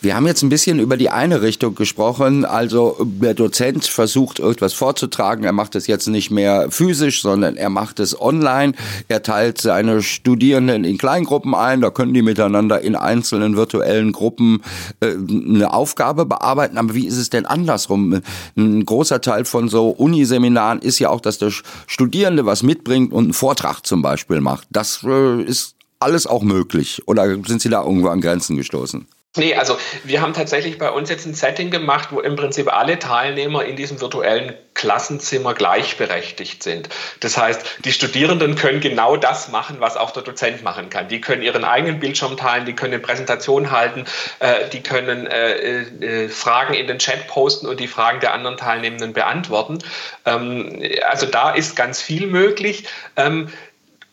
Wir 0.00 0.16
haben 0.16 0.26
jetzt 0.26 0.42
ein 0.42 0.48
bisschen 0.48 0.78
über 0.78 0.96
die 0.96 1.10
eine 1.10 1.42
Richtung 1.42 1.74
gesprochen. 1.74 2.44
Also 2.44 2.96
der 3.00 3.34
Dozent 3.34 3.84
versucht 3.84 4.40
etwas 4.40 4.72
vorzutragen. 4.72 5.44
Er 5.44 5.52
macht 5.52 5.74
es 5.74 5.86
jetzt 5.86 6.06
nicht 6.08 6.30
mehr 6.30 6.70
physisch, 6.70 7.22
sondern 7.22 7.56
er 7.56 7.70
macht 7.70 8.00
es 8.00 8.20
online. 8.20 8.72
Er 9.08 9.22
teilt 9.22 9.60
seine 9.60 10.02
Studierenden 10.02 10.84
in 10.84 10.98
Kleingruppen 10.98 11.54
ein. 11.54 11.80
Da 11.80 11.90
können 11.90 12.14
die 12.14 12.22
miteinander 12.22 12.80
in 12.80 12.96
einzelnen 12.96 13.56
virtuellen 13.56 14.12
Gruppen 14.12 14.62
äh, 15.00 15.14
eine 15.14 15.72
Aufgabe 15.72 16.26
bearbeiten. 16.26 16.78
Aber 16.78 16.94
wie 16.94 17.06
ist 17.06 17.16
es 17.16 17.30
denn 17.30 17.46
andersrum? 17.46 18.20
Ein 18.56 18.84
großer 18.84 19.20
Teil 19.20 19.44
von 19.44 19.68
so 19.68 19.88
Uniseminaren 19.90 20.80
ist 20.80 20.98
ja 20.98 21.10
auch, 21.10 21.20
dass 21.20 21.38
der 21.38 21.52
Studierende 21.86 22.46
was 22.46 22.62
mitbringt 22.62 23.12
und 23.12 23.24
einen 23.24 23.32
Vortrag 23.32 23.82
zum 23.84 24.02
Beispiel 24.02 24.40
macht. 24.40 24.66
Das 24.70 25.02
äh, 25.04 25.42
ist 25.42 25.74
alles 25.98 26.26
auch 26.26 26.42
möglich. 26.42 27.02
Oder 27.06 27.36
sind 27.44 27.62
Sie 27.62 27.68
da 27.68 27.82
irgendwo 27.82 28.08
an 28.08 28.20
Grenzen 28.20 28.56
gestoßen? 28.56 29.06
Nee, 29.36 29.54
also 29.54 29.78
wir 30.04 30.20
haben 30.22 30.32
tatsächlich 30.32 30.78
bei 30.78 30.90
uns 30.90 31.10
jetzt 31.10 31.26
ein 31.26 31.34
Setting 31.34 31.70
gemacht, 31.70 32.08
wo 32.10 32.20
im 32.20 32.36
Prinzip 32.36 32.72
alle 32.72 32.98
Teilnehmer 32.98 33.64
in 33.64 33.76
diesem 33.76 34.00
virtuellen 34.00 34.54
Klassenzimmer 34.74 35.54
gleichberechtigt 35.54 36.62
sind. 36.62 36.88
Das 37.20 37.36
heißt, 37.36 37.84
die 37.84 37.92
Studierenden 37.92 38.56
können 38.56 38.80
genau 38.80 39.16
das 39.16 39.48
machen, 39.48 39.76
was 39.80 39.96
auch 39.96 40.10
der 40.10 40.22
Dozent 40.22 40.62
machen 40.62 40.90
kann. 40.90 41.08
Die 41.08 41.20
können 41.20 41.42
ihren 41.42 41.64
eigenen 41.64 41.98
Bildschirm 41.98 42.36
teilen, 42.36 42.66
die 42.66 42.74
können 42.74 42.94
eine 42.94 43.02
Präsentation 43.02 43.70
halten, 43.70 44.04
äh, 44.40 44.68
die 44.70 44.82
können 44.82 45.26
äh, 45.26 45.82
äh, 45.82 46.28
Fragen 46.28 46.74
in 46.74 46.86
den 46.86 46.98
Chat 46.98 47.26
posten 47.26 47.66
und 47.66 47.80
die 47.80 47.88
Fragen 47.88 48.20
der 48.20 48.34
anderen 48.34 48.56
Teilnehmenden 48.56 49.12
beantworten. 49.12 49.78
Ähm, 50.24 50.82
also 51.08 51.26
da 51.26 51.50
ist 51.50 51.74
ganz 51.76 52.02
viel 52.02 52.26
möglich. 52.26 52.84
Ähm, 53.16 53.48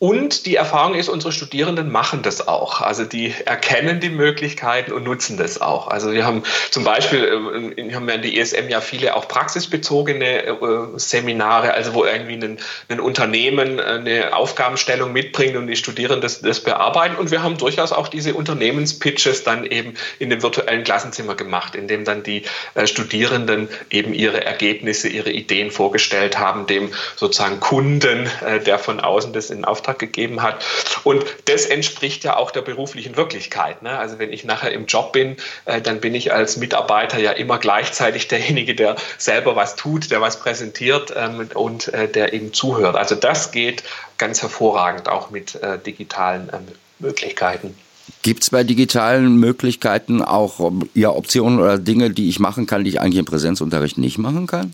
und 0.04 0.46
die 0.48 0.58
Erfahrung 0.58 0.96
ist, 0.96 1.08
unsere 1.08 1.32
Studierenden 1.32 1.90
machen 1.90 2.24
das 2.24 2.46
auch. 2.46 2.82
Also 2.82 3.06
die 3.06 3.34
erkennen 3.46 4.02
die 4.02 4.10
Möglichkeiten 4.10 4.92
und 4.92 5.06
nutzen 5.06 5.38
das 5.38 5.62
auch. 5.62 5.88
Also 5.88 6.12
wir 6.12 6.26
haben 6.26 6.44
zum 6.72 6.84
Beispiel, 6.84 7.24
äh, 7.24 7.88
wir 7.88 7.96
haben 7.96 8.10
ja 8.10 8.16
in 8.16 8.22
der 8.22 8.36
ESM 8.36 8.68
ja 8.68 8.82
viele 8.82 9.16
auch 9.16 9.30
praxisbezogene 9.30 10.44
äh, 10.44 10.58
Seminare, 10.98 11.74
also 11.74 11.94
wo 11.94 12.04
irgendwie 12.04 12.34
ein, 12.34 12.60
ein 12.90 13.00
Unternehmen 13.00 13.80
eine 13.80 14.36
Aufgabenstellung 14.36 15.14
mitbringt 15.14 15.56
und 15.56 15.68
die 15.68 15.78
Studierenden 15.78 16.20
das, 16.20 16.42
das 16.42 16.60
bearbeiten. 16.60 17.16
Und 17.16 17.32
wir 17.32 17.42
haben 17.42 17.58
durchaus 17.58 17.94
auch 17.94 18.10
diese 18.10 18.34
Unternehmenspitches 18.34 19.46
dann 19.46 19.66
eben 19.66 19.94
in 20.20 20.30
dem 20.30 20.44
virtuellen 20.44 20.84
Klassenzimmer 20.84 21.36
gemacht, 21.36 21.76
in 21.76 21.88
dem 21.88 22.04
dann 22.04 22.24
die 22.24 22.44
äh, 22.76 22.88
Studierenden 22.88 23.70
eben 23.90 24.14
ihre 24.14 24.44
Ergebnisse, 24.44 25.08
ihre 25.08 25.32
Ideen 25.32 25.72
vorgestellt 25.72 26.38
haben, 26.38 26.68
dem 26.68 26.92
sozusagen 27.16 27.62
Kunden, 27.62 28.30
der 28.66 28.80
von 28.80 29.00
außen 29.00 29.32
das 29.32 29.50
in 29.50 29.64
Auftrag 29.64 29.93
Auftrag 29.94 30.00
gegeben 30.00 30.42
hat. 30.42 30.64
Und 31.04 31.24
das 31.46 31.66
entspricht 31.66 32.24
ja 32.24 32.38
auch 32.38 32.52
der 32.52 32.62
beruflichen 32.62 33.18
Wirklichkeit. 33.18 33.82
Ne? 33.82 33.98
Also 33.98 34.20
wenn 34.20 34.32
ich 34.32 34.44
nachher 34.44 34.72
im 34.72 34.86
Job 34.86 35.14
bin, 35.14 35.38
äh, 35.66 35.82
dann 35.82 36.00
bin 36.00 36.16
ich 36.16 36.34
als 36.34 36.58
Mitarbeiter 36.58 37.20
ja 37.20 37.32
immer 37.32 37.58
gleichzeitig 37.58 38.28
derjenige, 38.34 38.76
der 38.76 38.96
selber 39.18 39.56
was 39.56 39.76
tut, 39.76 40.12
der 40.12 40.22
was 40.22 40.40
präsentiert 40.40 41.14
ähm, 41.16 41.50
und 41.54 41.94
äh, 41.94 42.08
der 42.08 42.34
eben 42.34 42.54
zuhört. 42.54 42.96
Also 42.96 43.16
das 43.16 43.52
geht 43.52 43.84
ganz 44.18 44.42
hervorragend 44.42 45.10
auch 45.10 45.30
mit 45.30 45.56
äh, 45.56 45.78
digitalen 45.80 46.50
ähm, 46.54 46.68
Möglichkeiten. 47.00 47.76
Gibt 48.22 48.44
es 48.44 48.50
bei 48.50 48.64
digitalen 48.64 49.38
Möglichkeiten 49.38 50.22
auch 50.22 50.60
ähm, 50.60 50.90
ja, 50.94 51.10
Optionen 51.10 51.60
oder 51.60 51.78
Dinge, 51.78 52.10
die 52.10 52.30
ich 52.30 52.40
machen 52.40 52.68
kann, 52.68 52.84
die 52.84 52.92
ich 52.92 53.02
eigentlich 53.02 53.20
im 53.20 53.26
Präsenzunterricht 53.26 53.98
nicht 53.98 54.18
machen 54.18 54.48
kann? 54.48 54.74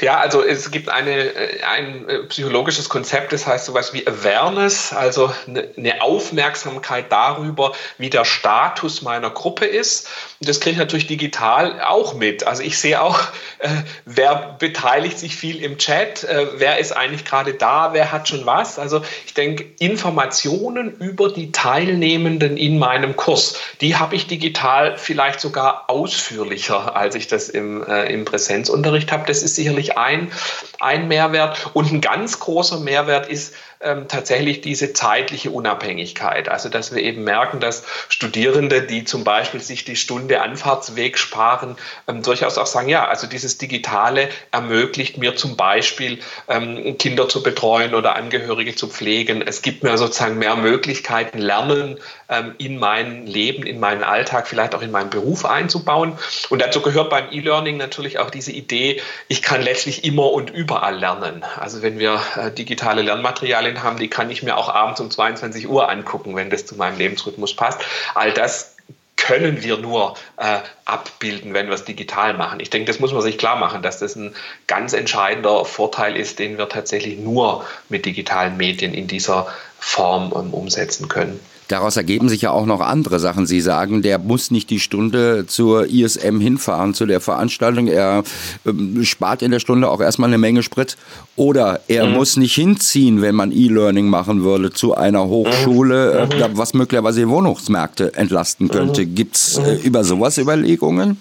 Ja, 0.00 0.20
also 0.20 0.44
es 0.44 0.70
gibt 0.70 0.88
eine, 0.90 1.10
äh, 1.10 1.62
ein 1.64 2.08
äh, 2.08 2.18
psychologisches 2.28 2.88
Konzept, 2.88 3.32
das 3.32 3.48
heißt 3.48 3.64
sowas 3.64 3.92
wie 3.92 4.06
Awareness, 4.06 4.92
also 4.92 5.32
eine 5.48 6.02
Aufmerksamkeit 6.02 7.10
darüber, 7.10 7.72
wie 7.98 8.08
der 8.08 8.24
Status 8.24 9.02
meiner 9.02 9.30
Gruppe 9.30 9.64
ist. 9.64 10.06
Und 10.38 10.48
das 10.48 10.60
kriege 10.60 10.74
ich 10.74 10.78
natürlich 10.78 11.08
digital 11.08 11.80
auch 11.80 12.14
mit. 12.14 12.46
Also 12.46 12.62
ich 12.62 12.78
sehe 12.78 13.02
auch, 13.02 13.18
äh, 13.58 13.68
wer 14.04 14.56
beteiligt 14.60 15.18
sich 15.18 15.34
viel 15.34 15.60
im 15.64 15.78
Chat, 15.78 16.26
wer 16.54 16.78
ist 16.78 16.92
eigentlich 16.92 17.24
gerade 17.24 17.54
da, 17.54 17.92
wer 17.92 18.12
hat 18.12 18.28
schon 18.28 18.46
was. 18.46 18.78
Also 18.78 19.02
ich 19.26 19.34
denke, 19.34 19.64
Informationen 19.80 20.96
über 20.98 21.30
die 21.30 21.50
Teilnehmenden 21.50 22.56
in 22.56 22.78
meinem 22.78 23.16
Kurs, 23.16 23.58
die 23.80 23.96
habe 23.96 24.14
ich 24.14 24.26
digital 24.26 24.96
vielleicht 24.96 25.40
sogar 25.40 25.90
ausführlicher, 25.90 26.96
als 26.96 27.14
ich 27.14 27.26
das 27.26 27.48
im, 27.48 27.82
im 27.82 28.24
Präsenzunterricht 28.24 29.10
habe. 29.12 29.24
Das 29.26 29.42
ist 29.42 29.56
sicherlich 29.56 29.87
ein, 29.96 30.30
ein 30.80 31.08
Mehrwert. 31.08 31.70
Und 31.74 31.90
ein 31.92 32.00
ganz 32.00 32.40
großer 32.40 32.80
Mehrwert 32.80 33.28
ist 33.28 33.54
ähm, 33.80 34.08
tatsächlich 34.08 34.60
diese 34.60 34.92
zeitliche 34.92 35.50
Unabhängigkeit. 35.50 36.48
Also 36.48 36.68
dass 36.68 36.94
wir 36.94 37.02
eben 37.02 37.24
merken, 37.24 37.60
dass 37.60 37.84
Studierende, 38.08 38.82
die 38.82 39.04
zum 39.04 39.24
Beispiel 39.24 39.60
sich 39.60 39.84
die 39.84 39.96
Stunde 39.96 40.42
Anfahrtsweg 40.42 41.18
sparen, 41.18 41.76
ähm, 42.08 42.22
durchaus 42.22 42.58
auch 42.58 42.66
sagen, 42.66 42.88
ja, 42.88 43.06
also 43.06 43.26
dieses 43.26 43.58
Digitale 43.58 44.28
ermöglicht 44.50 45.18
mir 45.18 45.36
zum 45.36 45.56
Beispiel 45.56 46.18
ähm, 46.48 46.98
Kinder 46.98 47.28
zu 47.28 47.42
betreuen 47.42 47.94
oder 47.94 48.16
Angehörige 48.16 48.74
zu 48.74 48.88
pflegen. 48.88 49.42
Es 49.42 49.62
gibt 49.62 49.82
mir 49.82 49.96
sozusagen 49.96 50.38
mehr 50.38 50.56
Möglichkeiten, 50.56 51.38
Lernen 51.38 51.98
ähm, 52.28 52.54
in 52.58 52.78
mein 52.78 53.26
Leben, 53.26 53.62
in 53.64 53.78
meinen 53.78 54.02
Alltag, 54.02 54.48
vielleicht 54.48 54.74
auch 54.74 54.82
in 54.82 54.90
meinen 54.90 55.10
Beruf 55.10 55.44
einzubauen. 55.44 56.18
Und 56.50 56.60
dazu 56.60 56.82
gehört 56.82 57.10
beim 57.10 57.30
E-Learning 57.30 57.76
natürlich 57.76 58.18
auch 58.18 58.30
diese 58.30 58.52
Idee, 58.52 59.00
ich 59.28 59.42
kann 59.42 59.62
letztlich 59.62 60.04
immer 60.04 60.32
und 60.32 60.50
überall 60.50 60.98
lernen. 60.98 61.44
Also 61.56 61.82
wenn 61.82 61.98
wir 61.98 62.20
äh, 62.36 62.50
digitale 62.50 63.02
Lernmaterialien 63.02 63.67
haben, 63.76 63.98
die 63.98 64.08
kann 64.08 64.30
ich 64.30 64.42
mir 64.42 64.56
auch 64.56 64.68
abends 64.68 65.00
um 65.00 65.10
22 65.10 65.68
Uhr 65.68 65.88
angucken, 65.88 66.36
wenn 66.36 66.50
das 66.50 66.66
zu 66.66 66.76
meinem 66.76 66.98
Lebensrhythmus 66.98 67.54
passt. 67.54 67.80
All 68.14 68.32
das 68.32 68.76
können 69.16 69.62
wir 69.62 69.76
nur 69.76 70.14
äh, 70.36 70.60
abbilden, 70.84 71.52
wenn 71.52 71.66
wir 71.66 71.74
es 71.74 71.84
digital 71.84 72.34
machen. 72.34 72.60
Ich 72.60 72.70
denke, 72.70 72.86
das 72.86 73.00
muss 73.00 73.12
man 73.12 73.20
sich 73.20 73.36
klar 73.36 73.56
machen, 73.56 73.82
dass 73.82 73.98
das 73.98 74.16
ein 74.16 74.34
ganz 74.66 74.92
entscheidender 74.92 75.64
Vorteil 75.64 76.16
ist, 76.16 76.38
den 76.38 76.56
wir 76.56 76.68
tatsächlich 76.68 77.18
nur 77.18 77.66
mit 77.88 78.06
digitalen 78.06 78.56
Medien 78.56 78.94
in 78.94 79.06
dieser 79.06 79.48
Form 79.78 80.32
ähm, 80.34 80.54
umsetzen 80.54 81.08
können. 81.08 81.40
Daraus 81.68 81.98
ergeben 81.98 82.30
sich 82.30 82.42
ja 82.42 82.50
auch 82.50 82.64
noch 82.64 82.80
andere 82.80 83.20
Sachen. 83.20 83.46
Sie 83.46 83.60
sagen, 83.60 84.00
der 84.00 84.18
muss 84.18 84.50
nicht 84.50 84.70
die 84.70 84.80
Stunde 84.80 85.44
zur 85.46 85.86
ISM 85.86 86.40
hinfahren, 86.40 86.94
zu 86.94 87.04
der 87.04 87.20
Veranstaltung. 87.20 87.88
Er 87.88 88.24
ähm, 88.66 89.04
spart 89.04 89.42
in 89.42 89.50
der 89.50 89.60
Stunde 89.60 89.90
auch 89.90 90.00
erstmal 90.00 90.30
eine 90.30 90.38
Menge 90.38 90.62
Sprit. 90.62 90.96
Oder 91.36 91.80
er 91.86 92.06
mhm. 92.06 92.14
muss 92.14 92.38
nicht 92.38 92.54
hinziehen, 92.54 93.20
wenn 93.20 93.34
man 93.34 93.52
E-Learning 93.52 94.08
machen 94.08 94.42
würde, 94.42 94.70
zu 94.72 94.94
einer 94.94 95.28
Hochschule, 95.28 96.26
mhm. 96.26 96.40
äh, 96.40 96.48
was 96.52 96.72
möglicherweise 96.72 97.20
die 97.20 97.28
Wohnungsmärkte 97.28 98.14
entlasten 98.14 98.68
könnte. 98.68 99.04
Mhm. 99.04 99.14
Gibt 99.14 99.36
es 99.36 99.58
äh, 99.58 99.74
über 99.74 100.04
sowas 100.04 100.38
Überlegungen? 100.38 101.18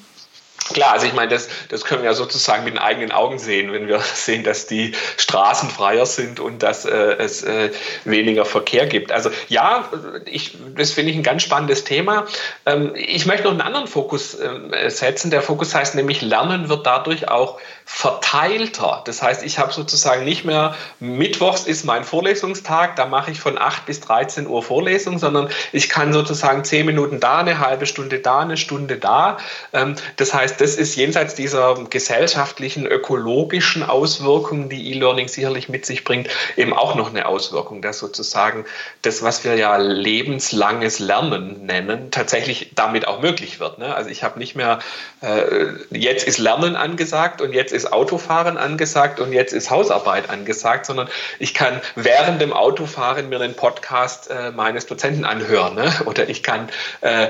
Klar, 0.74 0.94
also 0.94 1.06
ich 1.06 1.14
meine, 1.14 1.30
das, 1.30 1.48
das 1.70 1.86
können 1.86 2.02
wir 2.02 2.10
ja 2.10 2.16
sozusagen 2.16 2.64
mit 2.64 2.74
den 2.74 2.80
eigenen 2.80 3.12
Augen 3.12 3.40
sehen, 3.40 3.72
wenn 3.72 3.88
wir 3.88 4.00
sehen, 4.14 4.44
dass 4.44 4.68
die 4.68 4.94
Straßen 5.18 5.70
freier 5.70 6.06
sind 6.06 6.40
und 6.40 6.64
dass 6.64 6.86
äh, 6.86 6.92
es 7.18 7.44
äh, 7.44 7.72
weniger 8.06 8.46
Verkehr 8.46 8.86
gibt. 8.86 9.12
Also 9.12 9.30
ja, 9.48 9.90
ich, 10.26 10.58
das 10.76 10.92
finde 10.92 11.12
ich 11.12 11.18
ein 11.18 11.24
ganz 11.24 11.44
spannendes 11.44 11.84
Thema. 11.84 12.26
Ähm, 12.66 12.94
ich 12.96 13.26
möchte 13.26 13.44
noch 13.44 13.52
einen 13.52 13.62
anderen 13.62 13.88
Fokus 13.88 14.36
äh, 14.36 14.90
setzen. 14.90 15.32
Der 15.32 15.42
Fokus 15.42 15.74
heißt 15.74 15.96
nämlich, 15.96 16.22
Lernen 16.22 16.70
wird 16.70 16.86
dadurch 16.86 17.30
auch 17.30 17.60
verteilter. 17.86 19.02
Das 19.06 19.22
heißt, 19.22 19.44
ich 19.44 19.60
habe 19.60 19.72
sozusagen 19.72 20.26
nicht 20.26 20.44
mehr, 20.44 20.76
Mittwochs 21.00 21.64
ist 21.64 21.86
mein 21.86 22.04
Vorlesungstag, 22.04 22.98
da 22.98 23.06
mache 23.06 23.32
ich 23.32 23.40
von 23.40 23.58
8 23.58 23.86
bis 23.86 24.02
13 24.02 24.46
Uhr 24.46 24.62
Vorlesung, 24.62 25.20
sondern 25.20 25.50
ich 25.72 25.88
kann 25.88 26.12
sozusagen 26.12 26.66
10 26.66 26.86
Minuten 26.86 27.22
da, 27.22 27.38
eine 27.38 27.60
halbe 27.60 27.86
Stunde 27.86 28.20
da, 28.20 28.40
eine 28.40 28.58
Stunde 28.58 28.98
da. 28.98 29.38
Ähm, 29.72 29.96
das 30.18 30.34
heißt, 30.34 30.57
das 30.58 30.76
ist 30.76 30.96
jenseits 30.96 31.36
dieser 31.36 31.76
gesellschaftlichen, 31.90 32.86
ökologischen 32.86 33.84
Auswirkungen, 33.84 34.70
die 34.70 34.92
E-Learning 34.92 35.28
sicherlich 35.28 35.70
mit 35.70 35.86
sich 35.86 36.04
bringt, 36.04 36.30
eben 36.56 36.74
auch 36.74 36.96
noch 36.96 37.10
eine 37.10 37.28
Auswirkung, 37.28 37.82
dass 37.82 38.00
sozusagen 38.00 38.66
das, 39.02 39.22
was 39.22 39.44
wir 39.44 39.56
ja 39.56 39.78
lebenslanges 39.78 41.00
Lernen 41.00 41.66
nennen, 41.66 42.12
tatsächlich 42.12 42.72
damit 42.76 43.08
auch 43.08 43.22
möglich 43.22 43.60
wird. 43.60 43.80
Ne? 43.80 43.94
Also 43.94 44.10
ich 44.10 44.24
habe 44.24 44.40
nicht 44.40 44.56
mehr, 44.56 44.80
äh, 45.22 45.68
jetzt 45.92 46.28
ist 46.28 46.38
Lernen 46.38 46.76
angesagt 46.76 47.42
und 47.42 47.54
jetzt 47.54 47.74
ist 47.74 47.92
Autofahren 47.92 48.58
angesagt 48.58 49.20
und 49.20 49.34
jetzt 49.34 49.54
ist 49.54 49.70
Hausarbeit 49.70 50.30
angesagt, 50.30 50.86
sondern 50.86 51.08
ich 51.40 51.54
kann 51.54 51.82
während 51.96 52.42
dem 52.42 52.54
Autofahren 52.54 53.30
mir 53.30 53.40
den 53.40 53.54
Podcast 53.54 54.30
äh, 54.30 54.52
meines 54.52 54.86
Dozenten 54.86 55.26
anhören. 55.26 55.76
Ne? 55.76 55.92
Oder 56.06 56.30
ich 56.30 56.44
kann, 56.44 56.70
äh, 57.02 57.26
äh, 57.26 57.30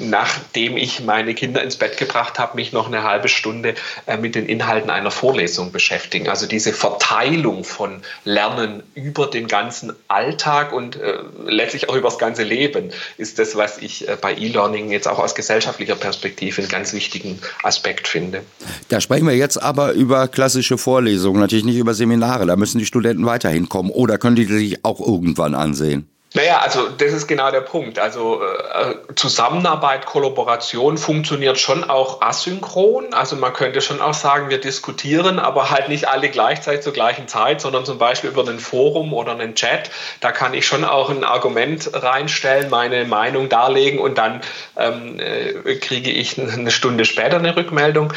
nachdem 0.00 0.76
ich 0.76 1.00
meine 1.00 1.34
Kinder 1.34 1.62
ins 1.62 1.76
Bett 1.76 1.96
gebracht 1.96 2.38
habe, 2.38 2.56
mich 2.56 2.65
noch 2.72 2.86
eine 2.86 3.02
halbe 3.02 3.28
Stunde 3.28 3.74
äh, 4.06 4.16
mit 4.16 4.34
den 4.34 4.46
Inhalten 4.46 4.90
einer 4.90 5.10
Vorlesung 5.10 5.72
beschäftigen. 5.72 6.28
Also 6.28 6.46
diese 6.46 6.72
Verteilung 6.72 7.64
von 7.64 8.02
Lernen 8.24 8.82
über 8.94 9.26
den 9.26 9.48
ganzen 9.48 9.92
Alltag 10.08 10.72
und 10.72 10.96
äh, 10.96 11.18
letztlich 11.46 11.88
auch 11.88 11.94
über 11.94 12.08
das 12.08 12.18
ganze 12.18 12.42
Leben 12.42 12.90
ist 13.18 13.38
das, 13.38 13.56
was 13.56 13.78
ich 13.78 14.08
äh, 14.08 14.16
bei 14.20 14.34
E-Learning 14.34 14.90
jetzt 14.90 15.08
auch 15.08 15.18
aus 15.18 15.34
gesellschaftlicher 15.34 15.96
Perspektive 15.96 16.62
einen 16.62 16.70
ganz 16.70 16.92
wichtigen 16.92 17.40
Aspekt 17.62 18.08
finde. 18.08 18.42
Da 18.88 19.00
sprechen 19.00 19.26
wir 19.26 19.36
jetzt 19.36 19.62
aber 19.62 19.92
über 19.92 20.28
klassische 20.28 20.78
Vorlesungen, 20.78 21.40
natürlich 21.40 21.64
nicht 21.64 21.76
über 21.76 21.94
Seminare. 21.94 22.46
Da 22.46 22.56
müssen 22.56 22.78
die 22.78 22.86
Studenten 22.86 23.26
weiterhin 23.26 23.68
kommen 23.68 23.90
oder 23.90 24.18
können 24.18 24.36
die 24.36 24.44
sich 24.44 24.84
auch 24.84 25.00
irgendwann 25.00 25.54
ansehen? 25.54 26.08
Naja, 26.34 26.58
also 26.58 26.88
das 26.90 27.12
ist 27.12 27.28
genau 27.28 27.50
der 27.50 27.62
Punkt. 27.62 27.98
Also 27.98 28.42
äh, 28.42 28.96
Zusammenarbeit, 29.14 30.04
Kollaboration 30.04 30.98
funktioniert 30.98 31.58
schon 31.58 31.82
auch 31.82 32.20
asynchron. 32.20 33.14
Also 33.14 33.36
man 33.36 33.52
könnte 33.52 33.80
schon 33.80 34.02
auch 34.02 34.12
sagen, 34.12 34.50
wir 34.50 34.60
diskutieren, 34.60 35.38
aber 35.38 35.70
halt 35.70 35.88
nicht 35.88 36.08
alle 36.08 36.28
gleichzeitig 36.28 36.82
zur 36.82 36.92
gleichen 36.92 37.26
Zeit, 37.26 37.60
sondern 37.62 37.86
zum 37.86 37.96
Beispiel 37.98 38.30
über 38.30 38.46
ein 38.46 38.58
Forum 38.58 39.14
oder 39.14 39.32
einen 39.32 39.54
Chat. 39.54 39.90
Da 40.20 40.30
kann 40.32 40.52
ich 40.52 40.66
schon 40.66 40.84
auch 40.84 41.08
ein 41.08 41.24
Argument 41.24 41.90
reinstellen, 41.94 42.68
meine 42.68 43.06
Meinung 43.06 43.48
darlegen 43.48 43.98
und 43.98 44.18
dann 44.18 44.42
ähm, 44.76 45.18
äh, 45.18 45.76
kriege 45.76 46.10
ich 46.10 46.38
eine 46.38 46.70
Stunde 46.70 47.06
später 47.06 47.36
eine 47.36 47.56
Rückmeldung. 47.56 48.12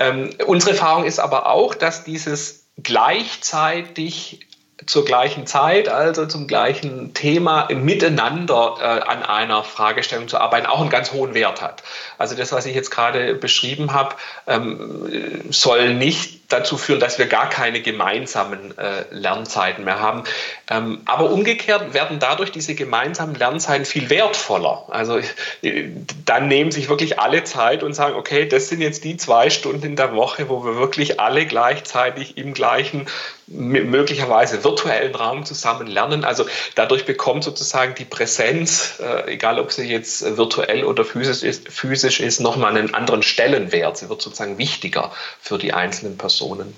Ähm, 0.00 0.30
unsere 0.46 0.72
Erfahrung 0.72 1.04
ist 1.04 1.20
aber 1.20 1.46
auch, 1.46 1.76
dass 1.76 2.02
dieses 2.02 2.66
gleichzeitig 2.82 4.40
zur 4.86 5.04
gleichen 5.04 5.46
Zeit, 5.46 5.88
also 5.88 6.26
zum 6.26 6.46
gleichen 6.46 7.14
Thema, 7.14 7.68
miteinander 7.72 8.76
äh, 8.80 8.84
an 8.84 9.22
einer 9.22 9.62
Fragestellung 9.62 10.28
zu 10.28 10.38
arbeiten, 10.38 10.66
auch 10.66 10.80
einen 10.80 10.90
ganz 10.90 11.12
hohen 11.12 11.34
Wert 11.34 11.60
hat. 11.60 11.82
Also 12.18 12.34
das, 12.34 12.52
was 12.52 12.66
ich 12.66 12.74
jetzt 12.74 12.90
gerade 12.90 13.34
beschrieben 13.34 13.92
habe, 13.92 14.14
ähm, 14.46 15.46
soll 15.50 15.94
nicht 15.94 16.40
dazu 16.52 16.76
führen, 16.76 17.00
dass 17.00 17.18
wir 17.18 17.26
gar 17.26 17.48
keine 17.48 17.80
gemeinsamen 17.80 18.76
äh, 18.76 19.04
Lernzeiten 19.10 19.84
mehr 19.84 20.00
haben. 20.00 20.24
Ähm, 20.68 21.00
aber 21.04 21.30
umgekehrt 21.30 21.94
werden 21.94 22.18
dadurch 22.18 22.50
diese 22.50 22.74
gemeinsamen 22.74 23.34
Lernzeiten 23.34 23.84
viel 23.84 24.10
wertvoller. 24.10 24.86
Also 24.88 25.18
äh, 25.62 25.88
dann 26.24 26.48
nehmen 26.48 26.72
sich 26.72 26.88
wirklich 26.88 27.18
alle 27.18 27.44
Zeit 27.44 27.82
und 27.82 27.94
sagen, 27.94 28.16
okay, 28.16 28.46
das 28.46 28.68
sind 28.68 28.80
jetzt 28.80 29.04
die 29.04 29.16
zwei 29.16 29.50
Stunden 29.50 29.84
in 29.84 29.96
der 29.96 30.14
Woche, 30.14 30.48
wo 30.48 30.64
wir 30.64 30.76
wirklich 30.76 31.20
alle 31.20 31.46
gleichzeitig 31.46 32.36
im 32.36 32.54
gleichen 32.54 33.06
möglicherweise 33.50 34.62
virtuellen 34.64 35.14
Raum 35.14 35.44
zusammen 35.44 35.86
lernen. 35.86 36.24
Also 36.24 36.46
dadurch 36.76 37.04
bekommt 37.04 37.44
sozusagen 37.44 37.94
die 37.96 38.04
Präsenz, 38.04 39.00
äh, 39.00 39.32
egal 39.32 39.58
ob 39.58 39.72
sie 39.72 39.84
jetzt 39.84 40.36
virtuell 40.36 40.84
oder 40.84 41.04
physisch 41.04 41.42
ist, 41.42 41.68
physisch 41.68 42.20
ist, 42.20 42.40
nochmal 42.40 42.76
einen 42.76 42.94
anderen 42.94 43.22
Stellenwert. 43.22 43.98
Sie 43.98 44.08
wird 44.08 44.22
sozusagen 44.22 44.58
wichtiger 44.58 45.12
für 45.40 45.58
die 45.58 45.72
einzelnen 45.72 46.16
Personen. 46.16 46.74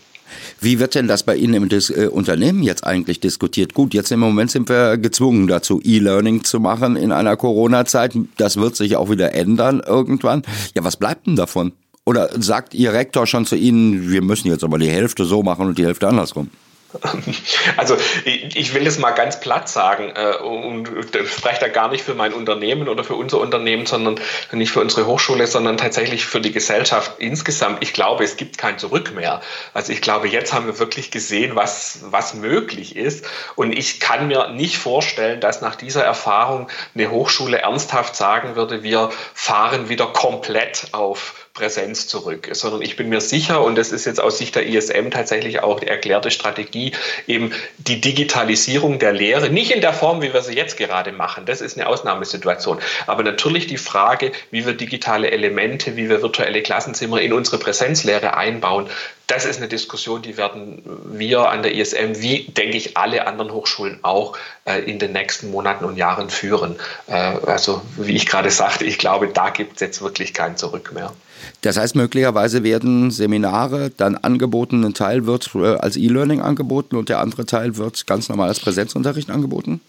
Wie 0.60 0.78
wird 0.78 0.94
denn 0.94 1.08
das 1.08 1.22
bei 1.24 1.36
Ihnen 1.36 1.54
im 1.54 1.68
Dis 1.68 1.90
äh, 1.90 2.06
Unternehmen 2.06 2.62
jetzt 2.62 2.84
eigentlich 2.84 3.20
diskutiert? 3.20 3.74
Gut, 3.74 3.92
jetzt 3.92 4.10
im 4.12 4.20
Moment 4.20 4.50
sind 4.50 4.68
wir 4.68 4.96
gezwungen 4.96 5.46
dazu, 5.46 5.80
E-Learning 5.84 6.44
zu 6.44 6.60
machen 6.60 6.96
in 6.96 7.12
einer 7.12 7.36
Corona-Zeit. 7.36 8.14
Das 8.38 8.56
wird 8.56 8.76
sich 8.76 8.96
auch 8.96 9.10
wieder 9.10 9.34
ändern 9.34 9.82
irgendwann. 9.86 10.42
Ja, 10.74 10.84
was 10.84 10.96
bleibt 10.96 11.26
denn 11.26 11.36
davon? 11.36 11.72
Oder 12.04 12.30
sagt 12.40 12.74
Ihr 12.74 12.92
Rektor 12.92 13.26
schon 13.26 13.46
zu 13.46 13.54
Ihnen, 13.54 14.10
wir 14.10 14.22
müssen 14.22 14.48
jetzt 14.48 14.64
aber 14.64 14.78
die 14.78 14.90
Hälfte 14.90 15.24
so 15.24 15.42
machen 15.42 15.66
und 15.66 15.78
die 15.78 15.86
Hälfte 15.86 16.08
andersrum? 16.08 16.50
Also 17.76 17.96
ich 18.24 18.74
will 18.74 18.86
es 18.86 18.98
mal 18.98 19.12
ganz 19.12 19.40
platt 19.40 19.68
sagen 19.68 20.12
äh, 20.14 20.36
und 20.36 20.88
spreche 21.26 21.60
da 21.60 21.68
gar 21.68 21.90
nicht 21.90 22.04
für 22.04 22.14
mein 22.14 22.32
Unternehmen 22.32 22.88
oder 22.88 23.04
für 23.04 23.14
unser 23.14 23.38
Unternehmen, 23.38 23.86
sondern 23.86 24.20
nicht 24.52 24.72
für 24.72 24.80
unsere 24.80 25.06
Hochschule, 25.06 25.46
sondern 25.46 25.76
tatsächlich 25.76 26.26
für 26.26 26.40
die 26.40 26.52
Gesellschaft 26.52 27.12
insgesamt. 27.18 27.82
Ich 27.82 27.92
glaube, 27.92 28.24
es 28.24 28.36
gibt 28.36 28.58
kein 28.58 28.78
Zurück 28.78 29.14
mehr. 29.14 29.40
Also 29.74 29.92
ich 29.92 30.00
glaube, 30.00 30.28
jetzt 30.28 30.52
haben 30.52 30.66
wir 30.66 30.78
wirklich 30.78 31.10
gesehen, 31.10 31.56
was, 31.56 32.00
was 32.04 32.34
möglich 32.34 32.96
ist. 32.96 33.24
Und 33.54 33.72
ich 33.72 34.00
kann 34.00 34.28
mir 34.28 34.48
nicht 34.48 34.78
vorstellen, 34.78 35.40
dass 35.40 35.60
nach 35.60 35.76
dieser 35.76 36.04
Erfahrung 36.04 36.68
eine 36.94 37.10
Hochschule 37.10 37.58
ernsthaft 37.58 38.16
sagen 38.16 38.56
würde, 38.56 38.82
wir 38.82 39.10
fahren 39.34 39.88
wieder 39.88 40.06
komplett 40.06 40.88
auf 40.92 41.41
Präsenz 41.54 42.06
zurück, 42.06 42.48
sondern 42.52 42.80
ich 42.80 42.96
bin 42.96 43.10
mir 43.10 43.20
sicher, 43.20 43.62
und 43.62 43.76
das 43.76 43.92
ist 43.92 44.06
jetzt 44.06 44.20
aus 44.20 44.38
Sicht 44.38 44.54
der 44.54 44.66
ISM 44.66 45.10
tatsächlich 45.10 45.62
auch 45.62 45.80
die 45.80 45.86
erklärte 45.86 46.30
Strategie, 46.30 46.92
eben 47.26 47.52
die 47.76 48.00
Digitalisierung 48.00 48.98
der 48.98 49.12
Lehre, 49.12 49.50
nicht 49.50 49.70
in 49.70 49.82
der 49.82 49.92
Form, 49.92 50.22
wie 50.22 50.32
wir 50.32 50.40
sie 50.40 50.54
jetzt 50.54 50.78
gerade 50.78 51.12
machen, 51.12 51.44
das 51.44 51.60
ist 51.60 51.76
eine 51.76 51.88
Ausnahmesituation, 51.88 52.78
aber 53.06 53.22
natürlich 53.22 53.66
die 53.66 53.76
Frage, 53.76 54.32
wie 54.50 54.64
wir 54.64 54.72
digitale 54.72 55.30
Elemente, 55.30 55.96
wie 55.96 56.08
wir 56.08 56.22
virtuelle 56.22 56.62
Klassenzimmer 56.62 57.20
in 57.20 57.34
unsere 57.34 57.58
Präsenzlehre 57.58 58.34
einbauen, 58.34 58.88
das 59.32 59.46
ist 59.46 59.56
eine 59.56 59.68
Diskussion, 59.68 60.20
die 60.20 60.36
werden 60.36 60.82
wir 61.06 61.48
an 61.48 61.62
der 61.62 61.74
ISM, 61.74 62.20
wie 62.20 62.44
denke 62.44 62.76
ich 62.76 62.98
alle 62.98 63.26
anderen 63.26 63.50
Hochschulen 63.50 63.98
auch, 64.02 64.36
äh, 64.66 64.80
in 64.80 64.98
den 64.98 65.12
nächsten 65.12 65.50
Monaten 65.50 65.86
und 65.86 65.96
Jahren 65.96 66.28
führen. 66.28 66.76
Äh, 67.06 67.14
also 67.14 67.80
wie 67.96 68.12
ich 68.12 68.26
gerade 68.26 68.50
sagte, 68.50 68.84
ich 68.84 68.98
glaube, 68.98 69.28
da 69.28 69.48
gibt 69.48 69.74
es 69.74 69.80
jetzt 69.80 70.02
wirklich 70.02 70.34
kein 70.34 70.58
Zurück 70.58 70.92
mehr. 70.92 71.14
Das 71.62 71.78
heißt, 71.78 71.96
möglicherweise 71.96 72.62
werden 72.62 73.10
Seminare 73.10 73.90
dann 73.96 74.16
angeboten, 74.16 74.84
ein 74.84 74.94
Teil 74.94 75.26
wird 75.26 75.50
äh, 75.54 75.76
als 75.76 75.96
E-Learning 75.96 76.42
angeboten 76.42 76.96
und 76.96 77.08
der 77.08 77.20
andere 77.20 77.46
Teil 77.46 77.78
wird 77.78 78.06
ganz 78.06 78.28
normal 78.28 78.48
als 78.48 78.60
Präsenzunterricht 78.60 79.30
angeboten? 79.30 79.80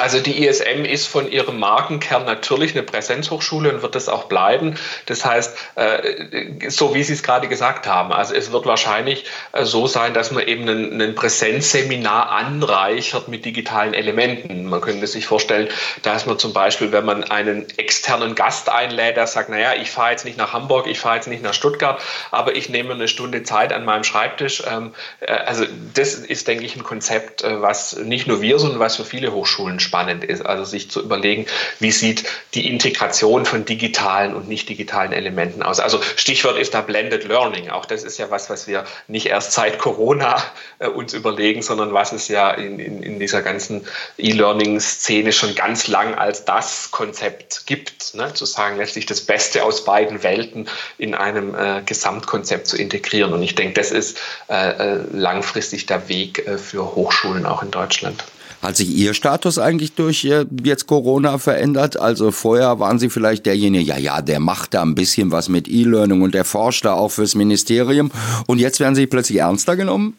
Also 0.00 0.20
die 0.20 0.46
ISM 0.46 0.84
ist 0.84 1.06
von 1.06 1.30
ihrem 1.30 1.58
Markenkern 1.58 2.24
natürlich 2.24 2.72
eine 2.72 2.82
Präsenzhochschule 2.82 3.72
und 3.72 3.82
wird 3.82 3.96
es 3.96 4.08
auch 4.08 4.24
bleiben. 4.24 4.76
Das 5.06 5.24
heißt, 5.24 5.56
äh, 5.76 6.70
so 6.70 6.94
wie 6.94 7.02
Sie 7.02 7.12
es 7.12 7.22
gerade 7.22 7.48
gesagt 7.48 7.86
haben, 7.86 8.12
also 8.12 8.34
es 8.34 8.52
wird 8.52 8.66
wahrscheinlich 8.66 9.24
äh, 9.52 9.64
so 9.64 9.86
sein, 9.86 10.14
dass 10.14 10.30
man 10.30 10.46
eben 10.46 10.68
ein, 10.68 11.14
Präsenzseminar 11.14 12.30
anreichert 12.30 13.28
mit 13.28 13.44
digitalen 13.44 13.94
Elementen. 13.94 14.66
Man 14.66 14.80
könnte 14.80 15.06
sich 15.06 15.26
vorstellen, 15.26 15.68
dass 16.02 16.26
man 16.26 16.38
zum 16.38 16.52
Beispiel, 16.52 16.92
wenn 16.92 17.04
man 17.04 17.24
einen 17.24 17.66
externen 17.78 18.34
Gast 18.34 18.68
einlädt, 18.68 19.16
der 19.16 19.26
sagt, 19.26 19.48
naja, 19.48 19.72
ich 19.80 19.90
fahre 19.90 20.10
jetzt 20.10 20.24
nicht 20.24 20.36
nach 20.36 20.52
Hamburg, 20.52 20.86
ich 20.86 21.00
fahre 21.00 21.16
jetzt 21.16 21.28
nicht 21.28 21.42
nach 21.42 21.54
Stuttgart, 21.54 22.00
aber 22.30 22.56
ich 22.56 22.68
nehme 22.68 22.92
eine 22.94 23.08
Stunde 23.08 23.42
Zeit 23.42 23.72
an 23.72 23.84
meinem 23.84 24.04
Schreibtisch. 24.04 24.62
Ähm, 24.70 24.92
äh, 25.20 25.32
also 25.32 25.64
das 25.94 26.14
ist, 26.14 26.46
denke 26.46 26.64
ich, 26.64 26.76
ein 26.76 26.84
Konzept, 26.84 27.42
was 27.42 27.96
nicht 27.96 28.26
nur 28.26 28.40
wir, 28.42 28.58
sondern 28.58 28.80
was 28.80 28.96
für 28.96 29.04
viele 29.04 29.32
Hochschulen 29.32 29.80
spannend 29.88 30.24
ist. 30.24 30.44
Also 30.44 30.64
sich 30.64 30.90
zu 30.90 31.02
überlegen, 31.02 31.46
wie 31.80 31.90
sieht 31.90 32.24
die 32.54 32.68
Integration 32.68 33.46
von 33.46 33.64
digitalen 33.64 34.34
und 34.34 34.48
nicht 34.48 34.68
digitalen 34.68 35.12
Elementen 35.12 35.62
aus. 35.62 35.80
Also 35.80 36.00
Stichwort 36.16 36.58
ist 36.58 36.74
da 36.74 36.82
Blended 36.82 37.24
Learning. 37.24 37.70
Auch 37.70 37.86
das 37.86 38.04
ist 38.04 38.18
ja 38.18 38.30
was, 38.30 38.50
was 38.50 38.66
wir 38.66 38.84
nicht 39.06 39.26
erst 39.26 39.52
seit 39.52 39.78
Corona 39.78 40.42
äh, 40.78 40.88
uns 40.88 41.14
überlegen, 41.14 41.62
sondern 41.62 41.92
was 41.94 42.12
es 42.12 42.28
ja 42.28 42.50
in, 42.50 42.78
in, 42.78 43.02
in 43.02 43.18
dieser 43.18 43.42
ganzen 43.42 43.86
E-Learning-Szene 44.18 45.32
schon 45.32 45.54
ganz 45.54 45.88
lang 45.88 46.14
als 46.14 46.44
das 46.44 46.90
Konzept 46.90 47.66
gibt. 47.66 48.14
Ne? 48.14 48.34
Zu 48.34 48.44
sagen, 48.44 48.76
letztlich 48.76 49.06
das 49.06 49.22
Beste 49.22 49.64
aus 49.64 49.84
beiden 49.84 50.22
Welten 50.22 50.68
in 50.98 51.14
einem 51.14 51.54
äh, 51.54 51.82
Gesamtkonzept 51.84 52.66
zu 52.66 52.76
integrieren. 52.76 53.32
Und 53.32 53.42
ich 53.42 53.54
denke, 53.54 53.74
das 53.74 53.90
ist 53.90 54.18
äh, 54.48 54.96
äh 54.96 54.98
langfristig 55.12 55.86
der 55.86 56.08
Weg 56.08 56.46
äh, 56.46 56.58
für 56.58 56.94
Hochschulen 56.94 57.46
auch 57.46 57.62
in 57.62 57.70
Deutschland. 57.70 58.24
Hat 58.62 58.76
sich 58.76 58.90
Ihr 58.90 59.14
Status 59.14 59.58
eigentlich 59.58 59.92
durch 59.92 60.24
äh, 60.24 60.44
jetzt 60.64 60.86
Corona 60.86 61.38
verändert? 61.38 61.96
Also 61.96 62.32
vorher 62.32 62.80
waren 62.80 62.98
Sie 62.98 63.08
vielleicht 63.08 63.46
derjenige, 63.46 63.84
ja, 63.84 63.98
ja, 63.98 64.20
der 64.20 64.40
macht 64.40 64.74
da 64.74 64.82
ein 64.82 64.96
bisschen 64.96 65.30
was 65.30 65.48
mit 65.48 65.68
E-Learning 65.68 66.22
und 66.22 66.34
der 66.34 66.44
forscht 66.44 66.84
da 66.84 66.94
auch 66.94 67.10
fürs 67.10 67.36
Ministerium. 67.36 68.10
Und 68.46 68.58
jetzt 68.58 68.80
werden 68.80 68.96
Sie 68.96 69.06
plötzlich 69.06 69.38
ernster 69.38 69.76
genommen? 69.76 70.16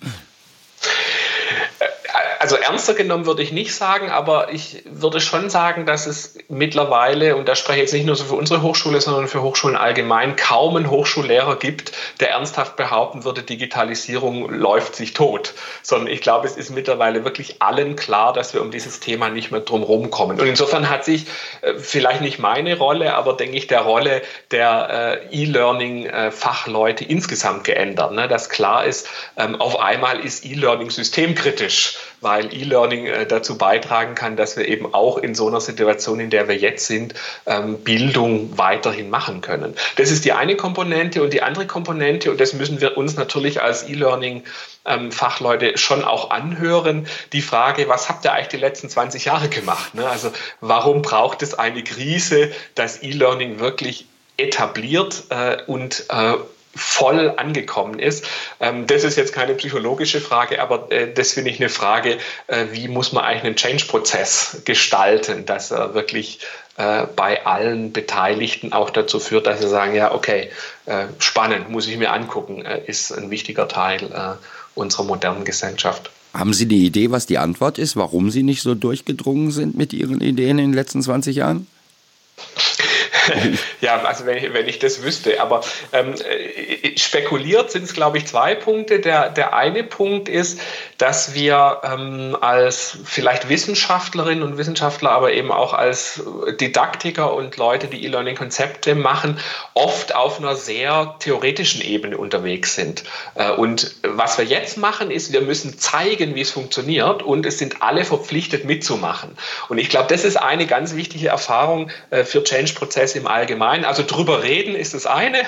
Also 2.51 2.63
ernster 2.63 2.95
genommen 2.95 3.27
würde 3.27 3.43
ich 3.43 3.51
nicht 3.51 3.75
sagen, 3.75 4.09
aber 4.09 4.51
ich 4.51 4.81
würde 4.85 5.21
schon 5.21 5.51
sagen, 5.51 5.85
dass 5.85 6.07
es 6.07 6.35
mittlerweile, 6.47 7.35
und 7.35 7.47
da 7.47 7.53
spreche 7.55 7.77
ich 7.77 7.83
jetzt 7.83 7.93
nicht 7.93 8.07
nur 8.07 8.15
so 8.15 8.25
für 8.25 8.33
unsere 8.33 8.63
Hochschule, 8.63 8.99
sondern 9.01 9.27
für 9.27 9.43
Hochschulen 9.43 9.77
allgemein, 9.77 10.35
kaum 10.35 10.75
einen 10.75 10.89
Hochschullehrer 10.89 11.57
gibt, 11.57 11.91
der 12.19 12.31
ernsthaft 12.31 12.75
behaupten 12.75 13.23
würde, 13.23 13.43
Digitalisierung 13.43 14.49
läuft 14.49 14.95
sich 14.95 15.13
tot. 15.13 15.53
Sondern 15.83 16.07
ich 16.07 16.21
glaube, 16.21 16.47
es 16.47 16.57
ist 16.57 16.71
mittlerweile 16.71 17.23
wirklich 17.23 17.61
allen 17.61 17.95
klar, 17.95 18.33
dass 18.33 18.55
wir 18.55 18.61
um 18.61 18.71
dieses 18.71 18.99
Thema 18.99 19.29
nicht 19.29 19.51
mehr 19.51 19.61
drum 19.61 20.09
kommen. 20.09 20.39
Und 20.39 20.47
insofern 20.47 20.89
hat 20.89 21.05
sich 21.05 21.27
äh, 21.61 21.75
vielleicht 21.75 22.21
nicht 22.21 22.39
meine 22.39 22.79
Rolle, 22.79 23.13
aber 23.13 23.33
denke 23.33 23.57
ich, 23.57 23.67
der 23.67 23.81
Rolle 23.81 24.23
der 24.49 25.21
äh, 25.31 25.43
E-Learning-Fachleute 25.43 27.05
insgesamt 27.05 27.63
geändert. 27.63 28.13
Ne? 28.13 28.27
Dass 28.27 28.49
klar 28.49 28.85
ist, 28.85 29.07
ähm, 29.37 29.61
auf 29.61 29.79
einmal 29.79 30.19
ist 30.19 30.43
E-Learning 30.43 30.89
systemkritisch 30.89 31.95
weil 32.21 32.53
E-Learning 32.53 33.05
äh, 33.05 33.25
dazu 33.25 33.57
beitragen 33.57 34.15
kann, 34.15 34.35
dass 34.35 34.57
wir 34.57 34.67
eben 34.67 34.93
auch 34.93 35.17
in 35.17 35.35
so 35.35 35.47
einer 35.47 35.61
Situation, 35.61 36.19
in 36.19 36.29
der 36.29 36.47
wir 36.47 36.55
jetzt 36.55 36.87
sind, 36.87 37.13
ähm, 37.45 37.79
Bildung 37.79 38.57
weiterhin 38.57 39.09
machen 39.09 39.41
können. 39.41 39.75
Das 39.95 40.11
ist 40.11 40.25
die 40.25 40.33
eine 40.33 40.55
Komponente 40.55 41.23
und 41.23 41.33
die 41.33 41.41
andere 41.41 41.67
Komponente, 41.67 42.31
und 42.31 42.39
das 42.39 42.53
müssen 42.53 42.81
wir 42.81 42.97
uns 42.97 43.15
natürlich 43.15 43.61
als 43.61 43.87
E-Learning 43.87 44.43
ähm, 44.85 45.11
Fachleute 45.11 45.77
schon 45.77 46.03
auch 46.03 46.31
anhören. 46.31 47.07
Die 47.33 47.41
Frage, 47.41 47.87
was 47.87 48.09
habt 48.09 48.25
ihr 48.25 48.33
eigentlich 48.33 48.47
die 48.49 48.57
letzten 48.57 48.89
20 48.89 49.25
Jahre 49.25 49.49
gemacht? 49.49 49.93
Ne? 49.95 50.07
Also 50.07 50.31
warum 50.61 51.01
braucht 51.01 51.41
es 51.41 51.53
eine 51.53 51.83
Krise, 51.83 52.51
dass 52.75 53.01
E-Learning 53.03 53.59
wirklich 53.59 54.05
etabliert 54.37 55.23
äh, 55.29 55.57
und 55.67 56.05
äh, 56.09 56.35
voll 56.75 57.33
angekommen 57.37 57.99
ist. 57.99 58.25
Ähm, 58.59 58.87
das 58.87 59.03
ist 59.03 59.17
jetzt 59.17 59.33
keine 59.33 59.55
psychologische 59.55 60.21
Frage, 60.21 60.61
aber 60.61 60.91
äh, 60.91 61.13
das 61.13 61.33
finde 61.33 61.51
ich 61.51 61.59
eine 61.59 61.69
Frage, 61.69 62.17
äh, 62.47 62.65
wie 62.71 62.87
muss 62.87 63.11
man 63.11 63.23
eigentlich 63.23 63.43
einen 63.43 63.55
Change-Prozess 63.55 64.61
gestalten, 64.65 65.45
dass 65.45 65.71
er 65.71 65.93
wirklich 65.93 66.39
äh, 66.77 67.05
bei 67.15 67.45
allen 67.45 67.91
Beteiligten 67.91 68.71
auch 68.71 68.89
dazu 68.89 69.19
führt, 69.19 69.47
dass 69.47 69.61
sie 69.61 69.69
sagen, 69.69 69.95
ja, 69.95 70.13
okay, 70.13 70.49
spannend, 71.19 71.69
muss 71.69 71.87
ich 71.87 71.97
mir 71.97 72.11
angucken, 72.11 72.63
ist 72.63 73.11
ein 73.11 73.29
wichtiger 73.29 73.67
Teil 73.67 74.37
unserer 74.73 75.03
modernen 75.03 75.45
Gesellschaft. 75.45 76.09
Haben 76.33 76.53
Sie 76.53 76.67
die 76.67 76.83
Idee, 76.83 77.11
was 77.11 77.27
die 77.27 77.37
Antwort 77.37 77.77
ist, 77.77 77.95
warum 77.95 78.31
Sie 78.31 78.41
nicht 78.41 78.63
so 78.63 78.73
durchgedrungen 78.73 79.51
sind 79.51 79.77
mit 79.77 79.93
Ihren 79.93 80.19
Ideen 80.19 80.57
in 80.57 80.71
den 80.71 80.73
letzten 80.73 81.03
20 81.03 81.35
Jahren? 81.35 81.67
ja, 83.81 84.01
also 84.03 84.25
wenn 84.25 84.37
ich, 84.37 84.53
wenn 84.53 84.67
ich 84.67 84.79
das 84.79 85.03
wüsste. 85.03 85.41
Aber 85.41 85.61
ähm, 85.93 86.13
äh, 86.13 86.97
spekuliert 86.97 87.71
sind 87.71 87.83
es, 87.83 87.93
glaube 87.93 88.17
ich, 88.17 88.27
zwei 88.27 88.55
Punkte. 88.55 88.99
Der, 88.99 89.29
der 89.29 89.53
eine 89.53 89.83
Punkt 89.83 90.29
ist, 90.29 90.59
dass 90.97 91.33
wir 91.33 91.81
ähm, 91.83 92.37
als 92.39 92.97
vielleicht 93.05 93.49
Wissenschaftlerinnen 93.49 94.43
und 94.43 94.57
Wissenschaftler, 94.57 95.11
aber 95.11 95.33
eben 95.33 95.51
auch 95.51 95.73
als 95.73 96.21
Didaktiker 96.59 97.33
und 97.33 97.57
Leute, 97.57 97.87
die 97.87 98.03
E-Learning-Konzepte 98.05 98.95
machen, 98.95 99.39
oft 99.73 100.15
auf 100.15 100.39
einer 100.39 100.55
sehr 100.55 101.15
theoretischen 101.19 101.81
Ebene 101.81 102.17
unterwegs 102.17 102.75
sind. 102.75 103.03
Äh, 103.35 103.51
und 103.51 103.95
was 104.03 104.37
wir 104.37 104.45
jetzt 104.45 104.77
machen, 104.77 105.11
ist, 105.11 105.31
wir 105.31 105.41
müssen 105.41 105.77
zeigen, 105.79 106.35
wie 106.35 106.41
es 106.41 106.51
funktioniert 106.51 107.23
und 107.23 107.45
es 107.45 107.57
sind 107.57 107.81
alle 107.81 108.05
verpflichtet 108.05 108.65
mitzumachen. 108.65 109.37
Und 109.69 109.77
ich 109.77 109.89
glaube, 109.89 110.07
das 110.09 110.23
ist 110.23 110.37
eine 110.37 110.67
ganz 110.67 110.95
wichtige 110.95 111.29
Erfahrung 111.29 111.91
äh, 112.09 112.23
für 112.23 112.43
Change-Prozesse 112.43 113.08
im 113.15 113.27
Allgemeinen. 113.27 113.85
Also 113.85 114.03
drüber 114.05 114.43
reden 114.43 114.75
ist 114.75 114.93
das 114.93 115.05
eine, 115.05 115.39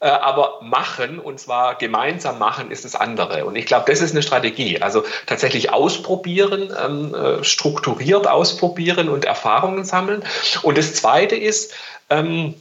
äh, 0.00 0.08
aber 0.08 0.60
machen, 0.62 1.18
und 1.18 1.40
zwar 1.40 1.76
gemeinsam 1.76 2.38
machen, 2.38 2.70
ist 2.70 2.84
das 2.84 2.94
andere. 2.94 3.44
Und 3.44 3.56
ich 3.56 3.66
glaube, 3.66 3.84
das 3.90 4.00
ist 4.00 4.12
eine 4.12 4.22
Strategie. 4.22 4.80
Also 4.80 5.04
tatsächlich 5.26 5.72
ausprobieren, 5.72 6.72
ähm, 6.84 7.14
äh, 7.14 7.44
strukturiert 7.44 8.26
ausprobieren 8.26 9.08
und 9.08 9.24
Erfahrungen 9.24 9.84
sammeln. 9.84 10.22
Und 10.62 10.78
das 10.78 10.94
Zweite 10.94 11.36
ist, 11.36 11.74
ähm, 12.10 12.54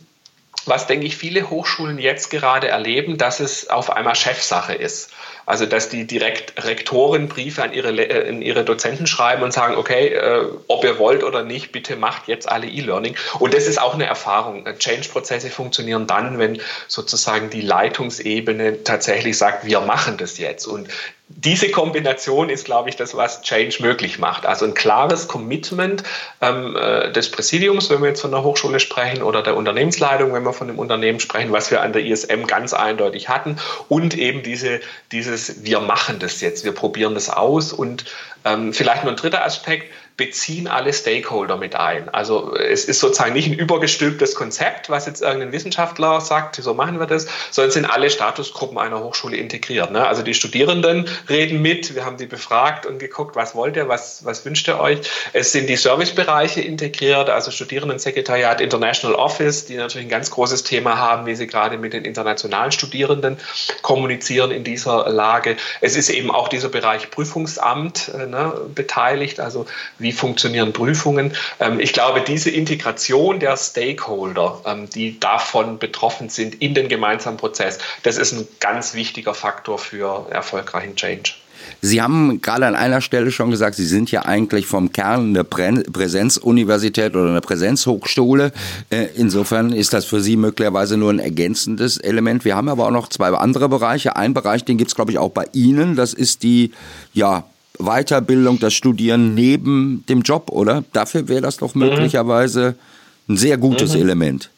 was, 0.66 0.88
denke 0.88 1.06
ich, 1.06 1.16
viele 1.16 1.50
Hochschulen 1.50 1.98
jetzt 1.98 2.30
gerade 2.30 2.68
erleben, 2.68 3.18
dass 3.18 3.40
es 3.40 3.70
auf 3.70 3.90
einmal 3.90 4.16
Chefsache 4.16 4.74
ist. 4.74 5.12
Also 5.46 5.66
dass 5.66 5.88
die 5.88 6.06
direkt 6.06 6.62
Rektoren 6.66 7.30
Briefe 7.30 7.64
an 7.64 7.72
ihre, 7.72 7.92
äh, 7.92 8.36
ihre 8.36 8.66
Dozenten 8.66 9.08
schreiben 9.08 9.44
und 9.44 9.54
sagen, 9.54 9.76
okay, 9.76 10.08
äh, 10.08 10.46
ob 10.68 10.84
ihr 10.84 11.00
wollt 11.00 11.24
oder 11.24 11.44
nicht, 11.44 11.72
bitte 11.72 11.96
macht 11.96 12.28
jetzt 12.28 12.50
alle 12.50 12.68
E-Learning. 12.68 13.16
Und 13.40 13.54
das 13.54 13.66
ist 13.66 13.80
auch 13.80 13.94
eine 13.94 14.06
Erfahrung. 14.06 14.66
Change-Prozesse 14.78 15.50
funktionieren 15.50 16.06
dann, 16.06 16.38
wenn 16.38 16.60
sozusagen 16.90 17.50
die 17.50 17.62
Leitungsebene 17.62 18.84
tatsächlich 18.84 19.38
sagt, 19.38 19.66
wir 19.66 19.80
machen 19.80 20.18
das 20.18 20.38
jetzt. 20.38 20.66
Und 20.66 20.90
diese 21.30 21.70
Kombination 21.72 22.50
ist, 22.50 22.64
glaube 22.64 22.90
ich, 22.90 22.96
das, 22.96 23.16
was 23.16 23.42
Change 23.42 23.78
möglich 23.82 24.18
macht. 24.18 24.46
Also 24.46 24.66
ein 24.66 24.74
klares 24.74 25.28
Commitment 25.28 26.04
ähm, 26.42 26.76
äh, 26.78 27.12
des 27.12 27.32
Präsidiums, 27.32 27.90
wenn 27.90 28.02
wir 28.02 28.10
jetzt 28.10 28.22
von 28.22 28.32
der 28.32 28.44
Hochschule 28.44 28.80
sprechen, 28.80 29.22
oder 29.22 29.42
der 29.42 29.58
Unternehmensleitung, 29.58 30.34
wenn 30.34 30.44
wir 30.44 30.54
von 30.54 30.68
dem 30.68 30.80
Unternehmen 30.80 31.20
sprechen, 31.20 31.52
was 31.52 31.70
wir 31.70 31.82
an 31.82 31.92
der 31.92 32.06
ISM 32.06 32.46
ganz 32.48 32.74
eindeutig 32.74 33.28
hatten, 33.28 33.58
und 33.90 34.18
eben 34.18 34.42
diese, 34.42 34.80
dieses, 35.12 35.66
wir 35.66 35.82
machen 35.82 36.20
das 36.20 36.40
jetzt, 36.40 36.64
wir 36.64 36.72
probieren 36.72 37.14
das 37.14 37.30
aus. 37.30 37.74
Und 37.74 38.06
ähm, 38.46 38.72
vielleicht 38.72 39.04
nur 39.04 39.12
ein 39.12 39.18
dritter 39.18 39.44
Aspekt, 39.44 39.92
beziehen 40.18 40.68
alle 40.68 40.92
Stakeholder 40.94 41.58
mit 41.58 41.76
ein. 41.76 42.10
Also 42.10 42.56
es 42.56 42.86
ist 42.86 43.00
sozusagen 43.00 43.34
nicht 43.34 43.48
ein 43.52 43.54
übergestülptes 43.54 44.34
Konzept, 44.34 44.90
was 44.90 45.06
jetzt 45.06 45.22
irgendein 45.22 45.52
Wissenschaftler 45.52 46.22
sagt, 46.22 46.56
so 46.56 46.74
machen 46.74 47.00
wir 47.00 47.06
das, 47.06 47.28
sondern 47.52 47.72
sind 47.72 47.86
alle 47.86 48.10
Statusgruppen 48.10 48.80
einer 48.80 49.00
Hochschule 49.00 49.38
integriert. 49.38 49.92
Ne? 49.92 50.06
Also 50.06 50.24
die 50.24 50.34
Studierenden 50.34 51.08
reden 51.30 51.62
mit, 51.62 51.94
wir 51.94 52.04
haben 52.04 52.18
die 52.18 52.26
befragt 52.26 52.88
und 52.88 52.98
geguckt, 52.98 53.36
was 53.36 53.54
wollt 53.54 53.76
ihr, 53.76 53.88
was, 53.90 54.26
was 54.26 54.44
wünscht 54.44 54.68
ihr 54.68 54.80
euch. 54.80 55.02
Es 55.34 55.52
sind 55.52 55.70
die 55.70 55.78
Servicebereiche 55.78 56.62
integriert, 56.62 57.30
also 57.30 57.52
Studierendensekretariat, 57.52 58.60
International 58.60 59.16
Office, 59.16 59.66
die 59.66 59.76
natürlich 59.76 60.08
ein 60.08 60.12
ganz 60.12 60.32
großes 60.32 60.64
Thema 60.64 60.98
haben, 60.98 61.28
wie 61.28 61.36
sie 61.36 61.46
gerade 61.46 61.78
mit 61.78 61.94
den 61.94 62.06
internationalen 62.06 62.72
Studierenden 62.72 63.38
kommunizieren 63.84 64.50
in 64.50 64.64
dieser 64.64 65.10
Lage. 65.10 65.58
Es 65.80 65.96
ist 65.96 66.10
eben 66.10 66.32
auch 66.32 66.48
dieser 66.48 66.70
Bereich 66.70 67.12
Prüfungsamt 67.12 68.10
äh, 68.16 68.26
ne, 68.26 68.54
beteiligt, 68.74 69.40
also 69.40 69.68
wie 70.00 70.07
wie 70.08 70.14
funktionieren 70.14 70.72
Prüfungen. 70.72 71.34
Ähm, 71.60 71.80
ich 71.80 71.92
glaube, 71.92 72.22
diese 72.22 72.50
Integration 72.50 73.40
der 73.40 73.58
Stakeholder, 73.58 74.62
ähm, 74.66 74.90
die 74.90 75.20
davon 75.20 75.80
betroffen 75.80 76.30
sind 76.30 76.56
in 76.56 76.74
den 76.74 76.88
gemeinsamen 76.88 77.38
Prozess, 77.38 77.78
das 78.04 78.18
ist 78.18 78.32
ein 78.32 78.48
ganz 78.62 78.94
wichtiger 78.94 79.34
Faktor 79.34 79.78
für 79.78 80.28
erfolgreichen 80.32 80.96
Change. 80.96 81.34
Sie 81.82 82.02
haben 82.02 82.42
gerade 82.42 82.66
an 82.66 82.76
einer 82.76 83.02
Stelle 83.02 83.32
schon 83.32 83.52
gesagt, 83.52 83.76
Sie 83.76 83.86
sind 83.86 84.10
ja 84.12 84.22
eigentlich 84.22 84.66
vom 84.68 84.94
Kern 84.94 85.30
eine 85.30 85.44
Präsenzuniversität 85.44 87.16
oder 87.16 87.30
eine 87.30 87.42
Präsenzhochschule. 87.42 88.54
Äh, 88.90 89.08
insofern 89.16 89.74
ist 89.74 89.92
das 89.92 90.06
für 90.06 90.22
Sie 90.22 90.38
möglicherweise 90.38 90.96
nur 90.96 91.12
ein 91.12 91.20
ergänzendes 91.20 91.98
Element. 91.98 92.46
Wir 92.46 92.56
haben 92.56 92.70
aber 92.70 92.86
auch 92.86 92.92
noch 92.92 93.10
zwei 93.10 93.28
andere 93.30 93.68
Bereiche. 93.68 94.16
Ein 94.16 94.34
Bereich, 94.34 94.64
den 94.64 94.78
gibt 94.78 94.92
es, 94.92 94.96
glaube 94.96 95.12
ich, 95.12 95.18
auch 95.18 95.32
bei 95.32 95.46
Ihnen. 95.52 95.98
Das 95.98 96.14
ist 96.14 96.44
die 96.44 96.72
ja, 97.14 97.44
Weiterbildung, 97.80 98.60
das 98.60 98.74
Studieren 98.74 99.34
neben 99.34 100.06
dem 100.08 100.22
Job, 100.22 100.50
oder? 100.52 100.84
Dafür 100.94 101.28
wäre 101.28 101.42
das 101.42 101.58
doch 101.58 101.76
mhm. 101.76 101.82
möglicherweise 101.82 102.76
ein 103.30 103.38
sehr 103.38 103.58
gutes 103.58 103.94
mhm. 103.94 104.02
Element. 104.02 104.50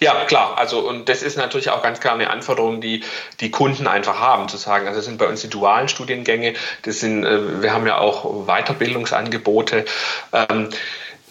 Ja, 0.00 0.24
klar. 0.24 0.56
Also, 0.56 0.80
und 0.80 1.10
das 1.10 1.22
ist 1.22 1.36
natürlich 1.36 1.68
auch 1.68 1.82
ganz 1.82 2.00
klar 2.00 2.14
eine 2.14 2.30
Anforderung, 2.30 2.80
die 2.80 3.04
die 3.40 3.50
Kunden 3.50 3.86
einfach 3.86 4.18
haben, 4.18 4.48
zu 4.48 4.56
sagen, 4.56 4.86
also 4.86 4.98
das 4.98 5.04
sind 5.04 5.18
bei 5.18 5.26
uns 5.26 5.42
die 5.42 5.50
dualen 5.50 5.88
Studiengänge, 5.88 6.54
das 6.82 7.00
sind, 7.00 7.24
äh, 7.24 7.62
wir 7.62 7.74
haben 7.74 7.86
ja 7.86 7.98
auch 7.98 8.46
Weiterbildungsangebote. 8.46 9.84
Ähm, 10.32 10.70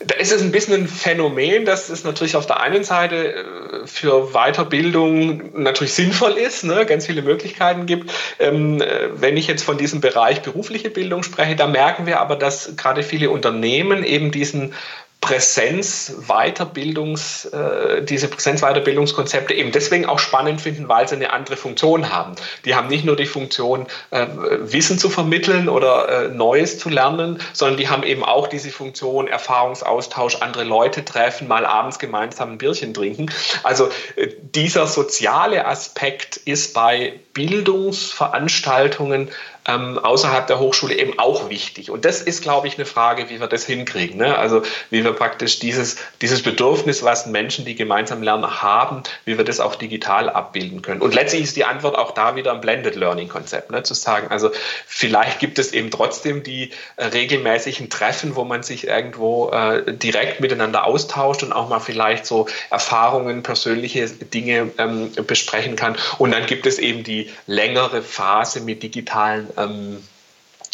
da 0.06 0.16
ist 0.16 0.32
es 0.32 0.42
ein 0.42 0.52
bisschen 0.52 0.84
ein 0.84 0.88
Phänomen, 0.88 1.66
dass 1.66 1.90
es 1.90 2.04
natürlich 2.04 2.36
auf 2.36 2.46
der 2.46 2.60
einen 2.62 2.84
Seite 2.84 3.34
äh, 3.34 3.88
für 3.88 4.34
Weiterbildung 4.34 5.62
natürlich 5.62 5.94
sinnvoll 5.94 6.34
ist, 6.34 6.64
ne, 6.64 6.86
ganz 6.86 7.06
viele 7.06 7.22
Möglichkeiten 7.22 7.86
gibt. 7.86 8.12
Ähm, 8.40 8.82
äh, 8.82 9.10
wenn 9.16 9.36
ich 9.36 9.48
jetzt 9.48 9.64
von 9.64 9.78
diesem 9.78 10.00
Bereich 10.00 10.42
berufliche 10.42 10.90
Bildung 10.90 11.24
spreche, 11.24 11.56
da 11.56 11.68
merken 11.68 12.06
wir 12.06 12.22
aber, 12.22 12.36
dass 12.36 12.76
gerade 12.78 13.04
viele 13.04 13.30
Unternehmen 13.30 14.04
eben 14.04 14.32
diesen 14.32 14.74
Präsenz-Weiterbildungs, 15.22 17.46
äh, 17.46 18.04
diese 18.04 18.28
Präsenz-Weiterbildungskonzepte 18.30 19.54
eben 19.54 19.74
deswegen 19.74 20.06
auch 20.06 20.20
spannend 20.20 20.62
finden, 20.62 20.88
weil 20.88 21.10
sie 21.10 21.16
eine 21.16 21.34
andere 21.34 21.58
Funktion 21.58 22.10
haben. 22.10 22.36
Die 22.64 22.74
haben 22.74 22.88
nicht 22.88 23.04
nur 23.04 23.18
die 23.18 23.26
Funktion, 23.26 23.88
äh, 24.12 24.26
Wissen 24.62 24.98
zu 24.98 25.10
vermitteln 25.10 25.68
oder 25.68 26.28
äh, 26.28 26.30
Neues 26.30 26.80
zu 26.80 26.88
lernen, 26.90 27.42
sondern 27.52 27.76
die 27.78 27.90
haben 27.90 28.04
eben 28.04 28.24
auch 28.24 28.48
diese 28.48 28.70
Funktion, 28.70 29.28
Erfahrungsaustausch, 29.28 30.38
andere 30.38 30.64
Leute 30.64 31.04
treffen, 31.04 31.50
mal 31.50 31.66
abends 31.66 32.00
gemeinsam 32.00 32.54
ein 32.54 32.58
Bierchen 32.58 32.94
trinken. 32.94 33.30
Also 33.64 33.90
äh, 34.16 34.30
dieser 34.56 34.88
soziale 34.88 35.66
Aspekt 35.66 36.38
ist 36.38 36.74
bei 36.74 37.20
Bildungsveranstaltungen 37.34 39.32
ähm, 39.70 40.00
außerhalb 40.00 40.48
der 40.48 40.60
Hochschule 40.60 40.96
eben 40.96 41.20
auch 41.20 41.50
wichtig. 41.50 41.92
Und 41.92 42.06
das 42.06 42.22
ist, 42.22 42.42
glaube 42.42 42.68
ich, 42.68 42.76
eine 42.76 42.86
Frage, 42.86 43.30
wie 43.30 43.40
wir 43.40 43.48
das 43.48 43.66
hinkriegen. 43.66 44.18
Ne? 44.18 44.38
Also 44.38 44.64
wie 44.90 45.04
wir 45.04 45.14
praktisch 45.14 45.60
dieses, 45.60 45.98
dieses 46.22 46.42
Bedürfnis, 46.42 47.04
was 47.04 47.28
Menschen, 47.28 47.66
die 47.66 47.76
gemeinsam 47.76 48.24
lernen, 48.24 48.62
haben, 48.62 49.04
wie 49.26 49.38
wir 49.38 49.46
das 49.46 49.60
auch 49.60 49.76
digital 49.76 50.30
abbilden 50.30 50.82
können. 50.82 51.02
Und 51.02 51.14
letztlich 51.14 51.44
ist 51.44 51.56
die 51.56 51.66
Antwort 51.66 51.98
auch 51.98 52.12
da 52.12 52.36
wieder 52.36 52.54
ein 52.54 52.62
Blended 52.62 52.96
Learning 52.96 53.28
Konzept, 53.28 53.72
ne? 53.72 53.84
zu 53.84 53.94
sagen, 53.94 54.28
also 54.30 54.52
vielleicht 54.88 55.40
gibt 55.40 55.60
es 55.60 55.74
eben 55.74 55.92
trotzdem 55.92 56.44
die 56.44 56.72
äh, 56.96 57.06
regelmäßigen 57.06 57.90
Treffen, 57.90 58.36
wo 58.36 58.44
man 58.44 58.64
sich 58.64 58.88
irgendwo 58.88 59.50
äh, 59.50 59.94
direkt 59.94 60.40
miteinander 60.40 60.86
austauscht 60.86 61.44
und 61.44 61.54
auch 61.54 61.70
mal 61.70 61.80
vielleicht 61.80 62.26
so 62.26 62.48
Erfahrungen, 62.70 63.44
persönliche 63.44 64.08
Dinge 64.08 64.72
ähm, 64.78 65.12
besprechen 65.28 65.76
kann. 65.76 65.96
Und 66.18 66.32
dann 66.32 66.46
gibt 66.46 66.66
es 66.66 66.80
eben 66.80 67.04
die 67.04 67.30
längere 67.46 68.02
Phase 68.02 68.62
mit 68.62 68.82
digitalen 68.84 69.48
ähm, 69.60 69.98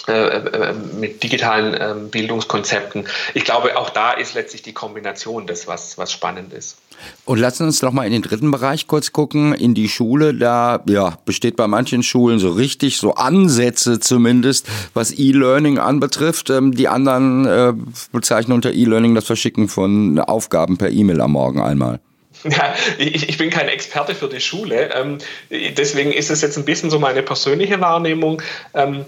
äh, 0.08 0.12
äh, 0.12 0.74
mit 1.00 1.24
digitalen 1.24 1.76
ähm, 1.80 2.10
Bildungskonzepten. 2.12 3.08
Ich 3.34 3.43
glaube, 3.43 3.76
auch 3.76 3.89
da 3.89 4.12
ist 4.12 4.36
letztlich 4.36 4.62
die 4.62 4.74
Kombination 4.74 5.48
das, 5.48 5.67
was, 5.67 5.98
was 5.98 6.12
spannend 6.12 6.54
ist. 6.54 6.78
Und 7.26 7.39
lassen 7.39 7.63
uns 7.63 7.82
noch 7.82 7.91
mal 7.91 8.06
in 8.06 8.12
den 8.12 8.21
dritten 8.21 8.52
Bereich 8.52 8.86
kurz 8.86 9.12
gucken, 9.12 9.54
in 9.54 9.74
die 9.74 9.89
Schule. 9.89 10.36
Da 10.36 10.84
ja, 10.86 11.17
besteht 11.26 11.56
bei 11.56 11.65
manchen 11.65 12.04
Schulen 12.04 12.38
so 12.38 12.52
richtig, 12.52 12.98
so 12.98 13.15
Ansätze 13.15 14.00
zumindest, 14.00 14.67
was 14.93 15.12
E-Learning 15.12 15.80
anbetrifft. 15.80 16.52
Ähm, 16.52 16.76
die 16.76 16.88
anderen 16.88 17.48
äh, 17.48 17.74
bezeichnen 18.12 18.54
unter 18.54 18.74
E-Learning 18.74 19.15
das 19.15 19.26
Verschicken 19.26 19.67
von 19.67 20.19
Aufgaben 20.19 20.78
per 20.78 20.91
E-Mail 20.91 21.19
am 21.21 21.32
Morgen 21.32 21.62
einmal. 21.62 22.00
Ja, 22.45 22.75
ich, 22.99 23.27
ich 23.27 23.38
bin 23.38 23.49
kein 23.49 23.69
Experte 23.69 24.13
für 24.13 24.29
die 24.29 24.39
Schule. 24.39 24.91
Ähm, 24.93 25.17
deswegen 25.49 26.12
ist 26.12 26.29
es 26.29 26.41
jetzt 26.41 26.58
ein 26.58 26.65
bisschen 26.65 26.91
so 26.91 26.99
meine 26.99 27.23
persönliche 27.23 27.81
Wahrnehmung. 27.81 28.41
Ähm, 28.73 29.05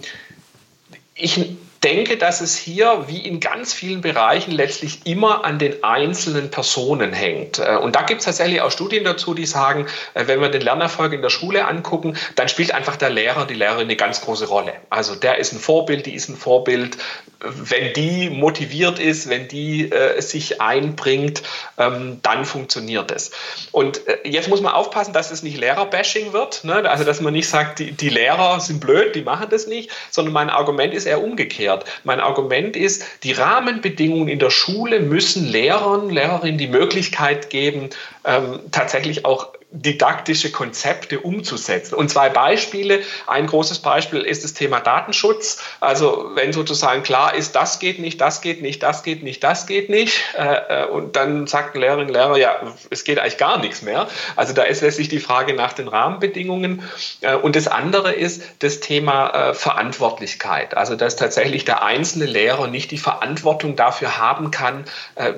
ich 1.13 1.39
denke, 1.83 2.17
dass 2.17 2.41
es 2.41 2.57
hier 2.57 3.05
wie 3.07 3.19
in 3.19 3.39
ganz 3.39 3.73
vielen 3.73 4.01
Bereichen 4.01 4.51
letztlich 4.51 5.05
immer 5.05 5.45
an 5.45 5.59
den 5.59 5.83
einzelnen 5.83 6.49
Personen 6.49 7.13
hängt. 7.13 7.59
Äh, 7.59 7.77
und 7.77 7.95
da 7.95 8.01
gibt 8.01 8.19
es 8.19 8.25
tatsächlich 8.25 8.61
auch 8.61 8.71
Studien 8.71 9.03
dazu, 9.03 9.33
die 9.33 9.45
sagen, 9.45 9.87
äh, 10.13 10.27
wenn 10.27 10.41
wir 10.41 10.49
den 10.49 10.61
Lernerfolg 10.61 11.13
in 11.13 11.21
der 11.21 11.29
Schule 11.29 11.65
angucken, 11.67 12.17
dann 12.35 12.49
spielt 12.49 12.73
einfach 12.73 12.95
der 12.95 13.09
Lehrer, 13.09 13.45
die 13.45 13.53
Lehrerin 13.53 13.83
eine 13.83 13.95
ganz 13.95 14.21
große 14.21 14.47
Rolle. 14.47 14.73
Also 14.89 15.15
der 15.15 15.37
ist 15.37 15.53
ein 15.53 15.59
Vorbild, 15.59 16.05
die 16.05 16.13
ist 16.13 16.29
ein 16.29 16.35
Vorbild. 16.35 16.97
Wenn 17.39 17.93
die 17.93 18.29
motiviert 18.29 18.99
ist, 18.99 19.29
wenn 19.29 19.47
die 19.47 19.91
äh, 19.91 20.21
sich 20.21 20.59
einbringt, 20.59 21.43
ähm, 21.77 22.19
dann 22.23 22.45
funktioniert 22.45 23.11
es. 23.11 23.31
Und 23.71 24.07
äh, 24.07 24.17
jetzt 24.25 24.49
muss 24.49 24.61
man 24.61 24.73
aufpassen, 24.73 25.13
dass 25.13 25.31
es 25.31 25.43
nicht 25.43 25.57
Lehrerbashing 25.57 26.33
wird. 26.33 26.63
Ne? 26.63 26.89
Also 26.89 27.03
dass 27.03 27.21
man 27.21 27.33
nicht 27.33 27.49
sagt, 27.49 27.79
die, 27.79 27.91
die 27.91 28.09
Lehrer 28.09 28.59
sind 28.59 28.79
blöd, 28.79 29.15
die 29.15 29.21
machen 29.21 29.47
das 29.49 29.67
nicht, 29.67 29.91
sondern 30.09 30.33
mein 30.33 30.49
Argument 30.49 30.93
ist 30.93 31.05
eher 31.05 31.23
umgekehrt 31.23 31.76
umgekehrt. 31.77 32.01
Mein 32.03 32.19
Argument 32.19 32.75
ist, 32.75 33.23
die 33.23 33.31
Rahmenbedingungen 33.31 34.27
in 34.27 34.39
der 34.39 34.49
Schule 34.49 34.99
müssen 34.99 35.45
Lehrern, 35.45 36.09
Lehrerinnen 36.09 36.57
die 36.57 36.67
Möglichkeit 36.67 37.49
geben, 37.49 37.89
ähm, 38.25 38.59
tatsächlich 38.71 39.25
auch 39.25 39.53
didaktische 39.69 40.49
Konzepte 40.49 41.19
umzusetzen. 41.19 41.95
Und 41.95 42.09
zwei 42.09 42.29
Beispiele. 42.29 43.01
Ein 43.27 43.47
großes 43.47 43.79
Beispiel 43.79 44.21
ist 44.21 44.45
das 44.45 44.53
Thema 44.53 44.79
Datenschutz. 44.79 45.61
Also 45.81 46.31
wenn 46.35 46.53
sozusagen 46.53 47.03
klar 47.03 47.35
ist, 47.35 47.53
das 47.53 47.79
geht 47.79 47.99
nicht, 47.99 48.21
das 48.21 48.41
geht 48.41 48.61
nicht, 48.61 48.81
das 48.81 49.03
geht 49.03 49.23
nicht, 49.23 49.43
das 49.43 49.67
geht 49.67 49.89
nicht. 49.89 50.23
Äh, 50.37 50.83
äh, 50.83 50.87
und 50.87 51.17
dann 51.17 51.47
sagt 51.47 51.75
ein 51.75 51.81
Lehrerin, 51.81 52.07
Lehrer, 52.07 52.37
ja, 52.37 52.61
es 52.89 53.03
geht 53.03 53.19
eigentlich 53.19 53.37
gar 53.37 53.59
nichts 53.59 53.81
mehr. 53.81 54.07
Also 54.37 54.53
da 54.53 54.63
ist 54.63 54.81
letztlich 54.81 55.09
die 55.09 55.19
Frage 55.19 55.53
nach 55.53 55.73
den 55.73 55.89
Rahmenbedingungen. 55.89 56.81
Äh, 57.19 57.35
und 57.35 57.57
das 57.57 57.67
andere 57.67 58.13
ist 58.13 58.43
das 58.59 58.79
Thema 58.79 59.53
Verantwortlichkeit. 59.53 60.77
Also 60.77 60.95
dass 60.95 61.15
tatsächlich 61.15 61.65
der 61.65 61.83
einzelne 61.83 62.25
Lehrer 62.25 62.67
nicht 62.67 62.91
die 62.91 62.97
Verantwortung 62.97 63.75
dafür 63.75 64.17
haben 64.17 64.51
kann, 64.51 64.85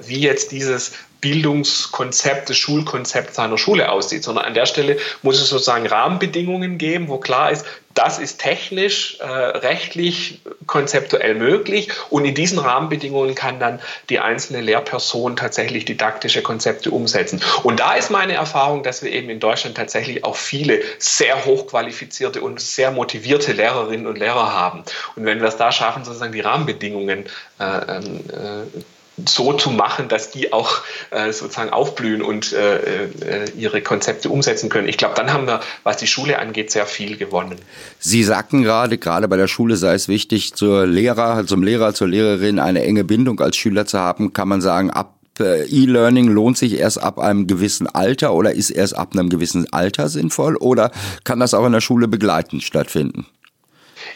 wie 0.01 0.19
jetzt 0.19 0.51
dieses 0.51 0.93
Bildungskonzept, 1.21 2.49
das 2.49 2.57
Schulkonzept 2.57 3.35
seiner 3.35 3.57
Schule 3.57 3.91
aussieht, 3.91 4.23
sondern 4.23 4.45
an 4.45 4.53
der 4.53 4.65
Stelle 4.65 4.97
muss 5.21 5.41
es 5.41 5.49
sozusagen 5.49 5.85
Rahmenbedingungen 5.85 6.77
geben, 6.77 7.09
wo 7.09 7.17
klar 7.17 7.51
ist, 7.51 7.65
das 7.95 8.19
ist 8.19 8.39
technisch, 8.39 9.17
äh, 9.19 9.25
rechtlich, 9.25 10.39
konzeptuell 10.67 11.35
möglich 11.35 11.89
und 12.09 12.23
in 12.23 12.33
diesen 12.33 12.59
Rahmenbedingungen 12.59 13.35
kann 13.35 13.59
dann 13.59 13.81
die 14.09 14.19
einzelne 14.19 14.61
Lehrperson 14.61 15.35
tatsächlich 15.35 15.83
didaktische 15.83 16.41
Konzepte 16.41 16.91
umsetzen. 16.91 17.41
Und 17.63 17.81
da 17.81 17.95
ist 17.95 18.11
meine 18.11 18.33
Erfahrung, 18.33 18.83
dass 18.83 19.03
wir 19.03 19.11
eben 19.11 19.29
in 19.29 19.41
Deutschland 19.41 19.75
tatsächlich 19.75 20.23
auch 20.23 20.37
viele 20.37 20.81
sehr 20.99 21.43
hochqualifizierte 21.45 22.41
und 22.41 22.61
sehr 22.61 22.91
motivierte 22.91 23.51
Lehrerinnen 23.51 24.07
und 24.07 24.17
Lehrer 24.17 24.53
haben. 24.53 24.83
Und 25.15 25.25
wenn 25.25 25.41
wir 25.41 25.49
es 25.49 25.57
da 25.57 25.71
schaffen, 25.71 26.05
sozusagen 26.05 26.31
die 26.31 26.39
Rahmenbedingungen 26.39 27.25
äh, 27.59 27.63
ähm, 27.63 28.21
äh, 28.29 28.79
so 29.27 29.53
zu 29.53 29.71
machen, 29.71 30.07
dass 30.07 30.31
die 30.31 30.53
auch 30.53 30.81
äh, 31.11 31.31
sozusagen 31.31 31.71
aufblühen 31.71 32.21
und 32.21 32.53
äh, 32.53 33.05
äh, 33.05 33.51
ihre 33.57 33.81
Konzepte 33.81 34.29
umsetzen 34.29 34.69
können. 34.69 34.87
Ich 34.87 34.97
glaube, 34.97 35.15
dann 35.15 35.33
haben 35.33 35.47
wir, 35.47 35.61
was 35.83 35.97
die 35.97 36.07
Schule 36.07 36.39
angeht, 36.39 36.71
sehr 36.71 36.85
viel 36.85 37.17
gewonnen. 37.17 37.57
Sie 37.99 38.23
sagten 38.23 38.63
gerade, 38.63 38.97
gerade 38.97 39.27
bei 39.27 39.37
der 39.37 39.47
Schule 39.47 39.75
sei 39.77 39.93
es 39.93 40.07
wichtig, 40.07 40.53
zur 40.53 40.85
Lehrer, 40.85 41.45
zum 41.45 41.63
Lehrer, 41.63 41.93
zur 41.93 42.07
Lehrerin 42.07 42.59
eine 42.59 42.83
enge 42.83 43.03
Bindung 43.03 43.39
als 43.39 43.57
Schüler 43.57 43.85
zu 43.85 43.99
haben. 43.99 44.33
Kann 44.33 44.47
man 44.47 44.61
sagen, 44.61 44.91
ab 44.91 45.15
äh, 45.39 45.65
E-Learning 45.65 46.27
lohnt 46.27 46.57
sich 46.57 46.77
erst 46.77 47.01
ab 47.01 47.19
einem 47.19 47.47
gewissen 47.47 47.87
Alter 47.87 48.33
oder 48.33 48.53
ist 48.53 48.69
erst 48.69 48.95
ab 48.95 49.13
einem 49.13 49.29
gewissen 49.29 49.71
Alter 49.71 50.09
sinnvoll 50.09 50.55
oder 50.55 50.91
kann 51.23 51.39
das 51.39 51.53
auch 51.53 51.65
in 51.65 51.71
der 51.71 51.81
Schule 51.81 52.07
begleitend 52.07 52.63
stattfinden? 52.63 53.25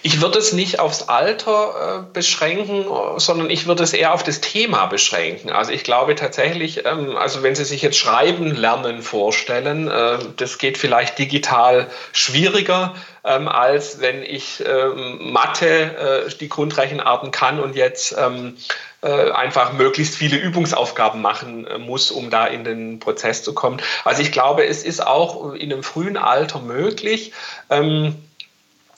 Ich 0.05 0.19
würde 0.19 0.37
es 0.37 0.51
nicht 0.51 0.81
aufs 0.81 1.03
Alter 1.03 2.01
äh, 2.01 2.13
beschränken, 2.13 2.85
sondern 3.15 3.49
ich 3.49 3.67
würde 3.67 3.83
es 3.83 3.93
eher 3.93 4.13
auf 4.13 4.21
das 4.21 4.41
Thema 4.41 4.85
beschränken. 4.87 5.49
Also 5.49 5.71
ich 5.71 5.85
glaube 5.85 6.15
tatsächlich, 6.15 6.85
ähm, 6.85 7.15
also 7.15 7.41
wenn 7.41 7.55
Sie 7.55 7.63
sich 7.63 7.81
jetzt 7.81 7.97
Schreiben 7.97 8.53
lernen 8.53 9.01
vorstellen, 9.01 9.89
äh, 9.89 10.19
das 10.35 10.57
geht 10.57 10.77
vielleicht 10.77 11.19
digital 11.19 11.87
schwieriger, 12.11 12.95
ähm, 13.23 13.47
als 13.47 14.01
wenn 14.01 14.23
ich 14.23 14.61
ähm, 14.67 15.31
Mathe, 15.31 16.25
äh, 16.27 16.29
die 16.37 16.49
Grundrechenarten 16.49 17.31
kann 17.31 17.61
und 17.61 17.77
jetzt 17.77 18.13
ähm, 18.19 18.57
äh, 19.01 19.31
einfach 19.31 19.71
möglichst 19.71 20.15
viele 20.15 20.35
Übungsaufgaben 20.35 21.21
machen 21.21 21.65
äh, 21.65 21.77
muss, 21.77 22.11
um 22.11 22.29
da 22.29 22.45
in 22.45 22.65
den 22.65 22.99
Prozess 22.99 23.41
zu 23.41 23.53
kommen. 23.53 23.81
Also 24.03 24.21
ich 24.21 24.33
glaube, 24.33 24.65
es 24.65 24.83
ist 24.83 25.05
auch 25.05 25.53
in 25.53 25.71
einem 25.71 25.83
frühen 25.83 26.17
Alter 26.17 26.59
möglich. 26.59 27.31
Ähm, 27.69 28.07
äh, 28.07 28.11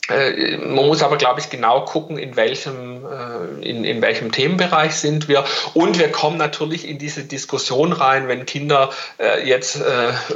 man 0.08 0.86
muss 0.86 1.02
aber, 1.02 1.18
glaube 1.18 1.40
ich, 1.40 1.50
genau 1.50 1.82
gucken, 1.82 2.18
in 2.18 2.36
welchem, 2.36 3.06
äh, 3.06 3.68
in, 3.68 3.84
in 3.84 4.02
welchem 4.02 4.32
Themenbereich 4.32 4.96
sind 4.96 5.28
wir. 5.28 5.44
Und 5.74 5.98
wir 5.98 6.12
kommen 6.12 6.38
natürlich 6.38 6.88
in 6.88 7.00
diese 7.00 7.24
Diskussion 7.24 7.92
rein, 7.92 8.28
wenn 8.28 8.46
Kinder 8.46 8.92
äh, 9.18 9.48
jetzt 9.48 9.82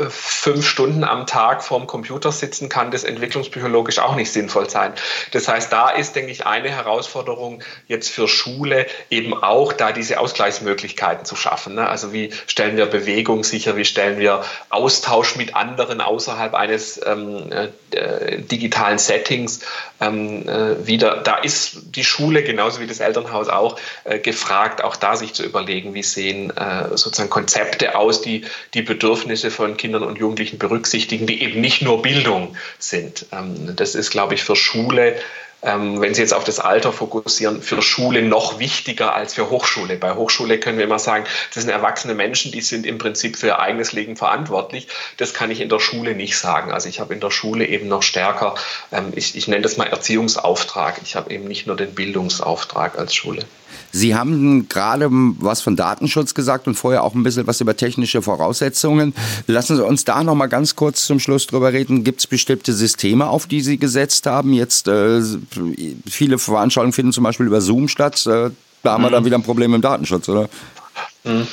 fünf 0.09 0.67
Stunden 0.67 1.03
am 1.03 1.27
Tag 1.27 1.63
vorm 1.63 1.87
Computer 1.87 2.31
sitzen, 2.31 2.69
kann 2.69 2.91
das 2.91 3.03
entwicklungspsychologisch 3.03 3.99
auch 3.99 4.15
nicht 4.15 4.31
sinnvoll 4.31 4.69
sein. 4.69 4.93
Das 5.31 5.47
heißt, 5.47 5.71
da 5.71 5.89
ist, 5.89 6.15
denke 6.15 6.31
ich, 6.31 6.45
eine 6.45 6.69
Herausforderung 6.69 7.61
jetzt 7.87 8.09
für 8.09 8.27
Schule 8.27 8.85
eben 9.09 9.33
auch, 9.33 9.73
da 9.73 9.91
diese 9.91 10.19
Ausgleichsmöglichkeiten 10.19 11.25
zu 11.25 11.35
schaffen. 11.35 11.75
Ne? 11.75 11.87
Also 11.87 12.11
wie 12.13 12.31
stellen 12.47 12.77
wir 12.77 12.85
Bewegung 12.85 13.43
sicher, 13.43 13.75
wie 13.75 13.85
stellen 13.85 14.19
wir 14.19 14.43
Austausch 14.69 15.35
mit 15.35 15.55
anderen 15.55 16.01
außerhalb 16.01 16.53
eines 16.53 16.99
ähm, 17.05 17.51
äh, 17.51 18.41
digitalen 18.41 18.97
Settings 18.97 19.58
ähm, 19.99 20.47
äh, 20.47 20.85
wieder, 20.85 21.17
da 21.17 21.35
ist 21.35 21.95
die 21.95 22.03
Schule 22.03 22.43
genauso 22.43 22.79
wie 22.79 22.87
das 22.87 22.99
Elternhaus 22.99 23.49
auch 23.49 23.79
äh, 24.03 24.19
gefragt, 24.19 24.83
auch 24.83 24.95
da 24.95 25.15
sich 25.15 25.33
zu 25.33 25.43
überlegen, 25.43 25.93
wie 25.93 26.03
sehen 26.03 26.55
äh, 26.55 26.89
sozusagen 26.89 27.29
Konzepte 27.29 27.95
aus, 27.95 28.21
die 28.21 28.45
die 28.73 28.81
Bedürfnisse 28.81 29.51
von 29.51 29.77
Kindern 29.77 30.03
und 30.03 30.17
Jugendlichen 30.17 30.57
berücksichtigen, 30.57 31.27
die 31.27 31.41
eben 31.41 31.61
nicht 31.61 31.81
nur 31.81 32.01
Bildung 32.01 32.55
sind. 32.77 33.25
Ähm, 33.31 33.75
das 33.75 33.95
ist, 33.95 34.11
glaube 34.11 34.33
ich, 34.33 34.43
für 34.43 34.55
Schule 34.55 35.15
ähm, 35.61 35.99
wenn 35.99 36.13
Sie 36.13 36.21
jetzt 36.21 36.33
auf 36.33 36.43
das 36.43 36.59
Alter 36.59 36.93
fokussieren, 36.93 37.61
für 37.61 37.81
Schule 37.81 38.21
noch 38.21 38.59
wichtiger 38.59 39.13
als 39.13 39.33
für 39.33 39.49
Hochschule. 39.49 39.97
Bei 39.97 40.13
Hochschule 40.13 40.59
können 40.59 40.77
wir 40.77 40.85
immer 40.85 40.99
sagen, 40.99 41.25
das 41.53 41.63
sind 41.63 41.71
erwachsene 41.71 42.15
Menschen, 42.15 42.51
die 42.51 42.61
sind 42.61 42.85
im 42.85 42.97
Prinzip 42.97 43.37
für 43.37 43.47
ihr 43.47 43.59
eigenes 43.59 43.91
Leben 43.91 44.15
verantwortlich. 44.15 44.87
Das 45.17 45.33
kann 45.33 45.51
ich 45.51 45.59
in 45.59 45.69
der 45.69 45.79
Schule 45.79 46.15
nicht 46.15 46.37
sagen. 46.37 46.71
Also 46.71 46.87
ich 46.87 46.99
habe 46.99 47.13
in 47.13 47.19
der 47.19 47.31
Schule 47.31 47.65
eben 47.65 47.87
noch 47.87 48.03
stärker, 48.03 48.55
ähm, 48.91 49.11
ich, 49.15 49.35
ich 49.35 49.47
nenne 49.47 49.61
das 49.61 49.77
mal 49.77 49.87
Erziehungsauftrag. 49.87 51.01
Ich 51.03 51.15
habe 51.15 51.31
eben 51.33 51.45
nicht 51.45 51.67
nur 51.67 51.75
den 51.75 51.93
Bildungsauftrag 51.93 52.97
als 52.97 53.13
Schule. 53.13 53.43
Sie 53.91 54.15
haben 54.15 54.67
gerade 54.69 55.07
was 55.11 55.61
von 55.61 55.75
Datenschutz 55.75 56.33
gesagt 56.33 56.67
und 56.67 56.75
vorher 56.75 57.03
auch 57.03 57.15
ein 57.15 57.23
bisschen 57.23 57.47
was 57.47 57.61
über 57.61 57.75
technische 57.75 58.21
Voraussetzungen. 58.21 59.13
Lassen 59.47 59.75
Sie 59.75 59.85
uns 59.85 60.05
da 60.05 60.23
noch 60.23 60.35
mal 60.35 60.47
ganz 60.47 60.75
kurz 60.75 61.05
zum 61.05 61.19
Schluss 61.19 61.47
drüber 61.47 61.73
reden. 61.73 62.03
Gibt 62.03 62.19
es 62.19 62.27
bestimmte 62.27 62.73
Systeme, 62.73 63.27
auf 63.27 63.47
die 63.47 63.61
Sie 63.61 63.77
gesetzt 63.77 64.25
haben? 64.25 64.53
Jetzt 64.53 64.87
äh, 64.87 65.21
viele 66.07 66.37
Veranstaltungen 66.37 66.93
finden 66.93 67.13
zum 67.13 67.23
Beispiel 67.23 67.47
über 67.47 67.61
Zoom 67.61 67.87
statt. 67.87 68.25
Äh, 68.25 68.51
da 68.83 68.93
haben 68.93 69.03
wir 69.03 69.09
dann 69.09 69.23
mhm. 69.23 69.27
wieder 69.27 69.37
ein 69.37 69.43
Problem 69.43 69.73
im 69.73 69.81
Datenschutz, 69.81 70.29
oder? 70.29 70.49
Mhm. 71.23 71.47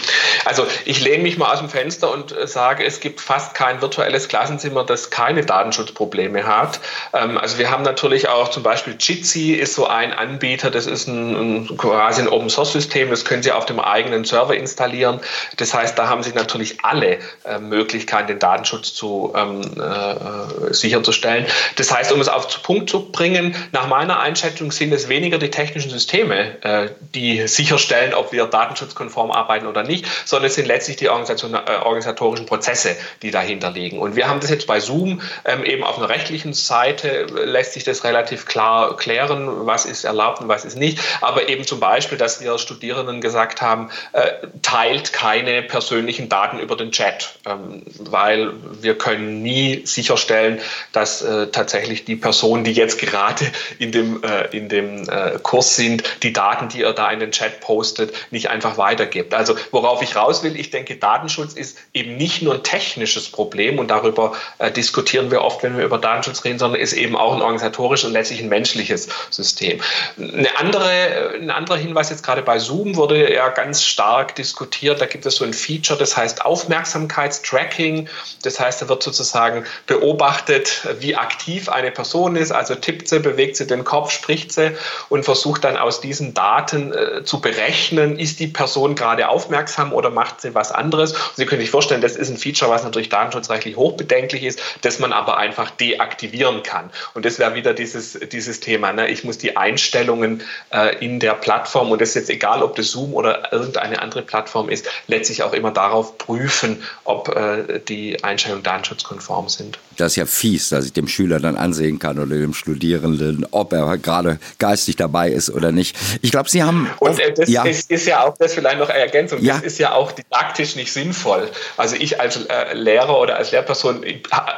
Also 0.45 0.65
ich 0.85 1.01
lehne 1.01 1.25
mich 1.25 1.39
mal 1.39 1.53
aus 1.53 1.59
dem 1.59 1.69
Fenster 1.69 2.13
und 2.13 2.31
äh, 2.31 2.47
sage, 2.47 2.85
es 2.85 3.01
gibt 3.01 3.21
fast 3.21 3.55
kein 3.55 3.81
virtuelles 3.81 4.29
Klassenzimmer, 4.29 4.85
das 4.85 5.11
keine 5.11 5.45
Datenschutzprobleme 5.45 6.47
hat. 6.47 6.79
Ähm, 7.13 7.37
also 7.37 7.59
wir 7.59 7.69
haben 7.71 7.83
natürlich 7.83 8.29
auch 8.29 8.49
zum 8.51 8.63
Beispiel 8.63 8.97
Jitsi 8.99 9.55
ist 9.55 9.75
so 9.75 9.89
ein 9.89 10.13
Anbieter, 10.13 10.71
das 10.71 10.87
ist 10.87 11.09
ein, 11.09 11.69
quasi 11.77 12.23
ein 12.23 12.29
Open 12.29 12.49
Source 12.49 12.73
System, 12.73 13.11
das 13.11 13.25
können 13.25 13.43
Sie 13.43 13.51
auf 13.51 13.67
dem 13.67 13.81
eigenen 13.81 14.25
Server 14.25 14.55
installieren. 14.55 15.21
Das 15.57 15.75
heißt, 15.75 15.99
da 15.99 16.09
haben 16.09 16.23
Sie 16.23 16.33
natürlich 16.33 16.85
alle 16.85 17.19
äh, 17.45 17.59
Möglichkeiten, 17.59 18.29
den 18.29 18.39
Datenschutz 18.39 18.95
zu 18.95 19.35
ähm, 19.37 19.63
äh, 19.81 20.73
sicherzustellen. 20.73 21.47
Das 21.75 21.93
heißt, 21.93 22.13
um 22.13 22.21
es 22.21 22.29
auf 22.29 22.47
den 22.47 22.63
Punkt 22.63 22.89
zu 22.89 23.11
bringen, 23.11 23.57
nach 23.73 23.89
meiner 23.89 24.21
Einschätzung 24.21 24.71
sind 24.71 24.93
es 24.93 25.09
weniger 25.09 25.39
die 25.39 25.51
technischen 25.51 25.91
Systeme, 25.91 26.63
äh, 26.63 26.91
die 27.17 27.49
sicherstellen, 27.49 28.15
ob 28.15 28.31
wir 28.31 28.47
datenschutzkonform 28.47 29.33
arbeiten 29.33 29.56
oder 29.65 29.85
nicht, 29.85 30.07
sondern 30.25 30.49
es 30.49 30.57
sind 30.57 30.67
letztlich 30.67 30.97
die 30.97 31.07
äh, 31.07 31.09
organisatorischen 31.09 32.47
Prozesse, 32.47 32.97
die 33.23 33.31
dahinter 33.31 33.71
liegen. 33.71 33.99
Und 33.99 34.17
wir 34.17 34.29
haben 34.29 34.41
das 34.41 34.51
jetzt 34.51 34.67
bei 34.67 34.81
Zoom 34.81 35.23
ähm, 35.45 35.65
eben 35.65 35.85
auf 35.85 35.99
einer 35.99 36.09
rechtlichen 36.09 36.53
Seite 36.53 37.27
äh, 37.27 37.45
lässt 37.45 37.75
sich 37.75 37.85
das 37.85 38.05
relativ 38.05 38.47
klar 38.47 38.97
klären, 38.97 39.67
was 39.67 39.87
ist 39.87 40.05
erlaubt 40.05 40.41
und 40.41 40.49
was 40.49 40.65
ist 40.65 40.77
nicht. 40.77 40.99
Aber 41.21 41.49
eben 41.49 41.65
zum 41.65 41.81
Beispiel, 41.81 42.19
dass 42.19 42.41
wir 42.41 42.59
Studierenden 42.59 43.21
gesagt 43.21 43.63
haben, 43.63 43.91
äh, 44.13 44.33
teilt 44.63 45.13
keine 45.13 45.63
persönlichen 45.63 46.29
Daten 46.29 46.59
über 46.59 46.77
den 46.77 46.91
Chat, 46.91 47.39
ähm, 47.47 47.83
weil 47.99 48.53
wir 48.81 48.99
können 48.99 49.43
nie 49.43 49.83
sicherstellen, 49.87 50.61
dass 50.93 51.23
äh, 51.23 51.49
tatsächlich 51.49 52.05
die 52.05 52.17
Personen, 52.17 52.65
die 52.65 52.73
jetzt 52.73 52.99
gerade 52.99 53.45
in 53.79 53.93
dem, 53.93 54.23
äh, 54.23 54.47
in 54.57 54.69
dem 54.69 55.09
äh, 55.09 55.39
Kurs 55.43 55.77
sind, 55.77 56.03
die 56.23 56.33
Daten, 56.33 56.69
die 56.69 56.83
er 56.83 56.93
da 56.93 57.11
in 57.11 57.21
den 57.21 57.33
Chat 57.33 57.61
postet, 57.61 58.13
nicht 58.31 58.51
einfach 58.51 58.79
weitergibt. 58.79 59.35
Also 59.35 59.46
worauf 59.71 60.03
ich 60.03 60.17
raus 60.17 60.43
will, 60.43 60.59
ich 60.59 60.71
denke, 60.71 60.97
Datenschutz 60.97 61.55
ist 61.55 61.79
eben 61.93 62.17
nicht 62.17 62.43
nur 62.43 62.55
ein 62.55 62.63
technisches 62.63 63.29
Problem 63.29 63.79
und 63.79 63.89
darüber 63.89 64.33
äh, 64.59 64.71
diskutieren 64.71 65.31
wir 65.31 65.43
oft, 65.43 65.63
wenn 65.63 65.77
wir 65.77 65.85
über 65.85 65.99
Datenschutz 65.99 66.45
reden, 66.45 66.59
sondern 66.59 66.81
ist 66.81 66.93
eben 66.93 67.17
auch 67.17 67.35
ein 67.35 67.43
organisatorisches 67.43 68.07
und 68.07 68.13
letztlich 68.13 68.41
ein 68.41 68.49
menschliches 68.49 69.09
System. 69.31 69.81
Eine 70.19 70.57
andere, 70.59 71.35
ein 71.35 71.51
anderer 71.51 71.77
Hinweis 71.77 72.11
jetzt 72.11 72.23
gerade 72.23 72.43
bei 72.43 72.59
Zoom 72.59 72.97
wurde 72.97 73.33
ja 73.33 73.49
ganz 73.51 73.83
stark 73.83 74.35
diskutiert. 74.35 75.01
Da 75.01 75.07
gibt 75.07 75.27
es 75.27 75.37
so 75.37 75.45
ein 75.45 75.53
Feature, 75.53 75.99
das 75.99 76.17
heißt 76.17 76.45
Aufmerksamkeitstracking. 76.45 78.09
Das 78.43 78.61
heißt, 78.61 78.83
da 78.83 78.89
wird 78.89 79.03
sozusagen 79.03 79.65
beobachtet, 79.87 80.87
wie 81.01 81.17
aktiv 81.17 81.69
eine 81.69 81.91
Person 81.91 82.37
ist. 82.37 82.53
Also 82.53 82.75
tippt 82.75 83.09
sie, 83.09 83.21
bewegt 83.21 83.57
sie 83.57 83.67
den 83.67 83.85
Kopf, 83.85 84.11
spricht 84.11 84.53
sie 84.53 84.77
und 85.09 85.25
versucht 85.25 85.65
dann 85.65 85.77
aus 85.77 86.01
diesen 86.01 86.35
Daten 86.35 86.93
äh, 86.93 87.25
zu 87.25 87.41
berechnen, 87.41 88.19
ist 88.19 88.41
die 88.41 88.47
Person 88.47 88.95
gerade 88.95 89.29
aufmerksam 89.37 89.93
oder 89.93 90.09
macht 90.09 90.41
sie 90.41 90.55
was 90.55 90.73
anderes. 90.73 91.13
Und 91.13 91.37
sie 91.37 91.45
können 91.45 91.61
sich 91.61 91.71
vorstellen, 91.71 92.01
das 92.01 92.17
ist 92.17 92.31
ein 92.31 92.39
Feature, 92.39 92.71
was 92.71 92.85
natürlich 92.85 93.11
datenschutzrechtlich 93.11 93.77
hochbedenklich 93.77 94.45
ist, 94.45 94.63
das 94.81 94.99
man 94.99 95.13
aber 95.13 95.37
einfach 95.37 95.71
deaktivieren 95.71 96.63
kann. 96.63 96.91
Und 97.13 97.27
das 97.27 97.39
wäre 97.39 97.55
wieder 97.55 97.75
dieses, 97.75 98.19
dieses 98.33 98.61
Thema. 98.61 98.95
Ne? 98.95 99.09
Ich 99.09 99.25
muss 99.25 99.37
die 99.37 99.59
Einstellungen 99.59 100.43
äh, 100.73 101.05
in 101.05 101.21
der 101.21 101.35
Plattform, 101.35 101.91
und 101.91 102.01
das 102.01 102.11
ist 102.11 102.15
jetzt 102.15 102.31
egal, 102.31 102.63
ob 102.63 102.77
das 102.77 102.91
Zoom 102.91 103.13
oder 103.13 103.53
irgendeine 103.53 104.01
andere 104.01 104.23
Plattform 104.23 104.71
ist, 104.71 104.87
letztlich 105.07 105.43
auch 105.43 105.53
immer 105.53 105.71
darauf 105.71 106.17
prüfen, 106.17 106.83
ob 107.05 107.29
äh, 107.37 107.81
die 107.87 108.25
Einstellungen 108.25 108.63
datenschutzkonform 108.63 109.51
sind. 109.51 109.79
Das 109.99 110.13
ist 110.13 110.17
ja 110.17 110.27
fies, 110.27 110.71
dass 110.71 110.87
ich 110.87 110.93
dem 110.95 111.09
Schüler 111.09 111.41
dann 111.41 111.57
ansehen 111.57 111.99
kann 111.99 112.19
oder 112.19 112.37
dem 112.37 112.55
Studierenden, 112.55 113.47
ob 113.51 113.75
er 113.75 113.99
gerade 113.99 114.39
geistig 114.59 114.97
dabei 114.97 115.31
ist 115.31 115.51
oder 115.51 115.73
nicht. 115.73 115.97
Ich 116.23 116.31
glaube, 116.31 116.49
Sie 116.49 116.63
haben. 116.63 116.89
Und 117.01 117.19
äh, 117.19 117.33
das 117.33 117.49
ja. 117.49 117.65
ist, 117.65 117.91
ist, 117.91 118.07
ja 118.07 118.25
auch, 118.25 118.37
das 118.39 118.55
vielleicht 118.55 118.79
noch 118.79 118.91
Ergänzung, 119.27 119.47
ja. 119.47 119.55
das 119.55 119.65
ist 119.65 119.79
ja 119.79 119.93
auch 119.93 120.13
didaktisch 120.13 120.77
nicht 120.77 120.93
sinnvoll. 120.93 121.49
Also 121.77 121.97
ich 121.97 122.21
als 122.21 122.37
äh, 122.37 122.75
Lehrer 122.75 123.19
oder 123.19 123.37
als 123.37 123.53
Lehrperson, 123.53 124.05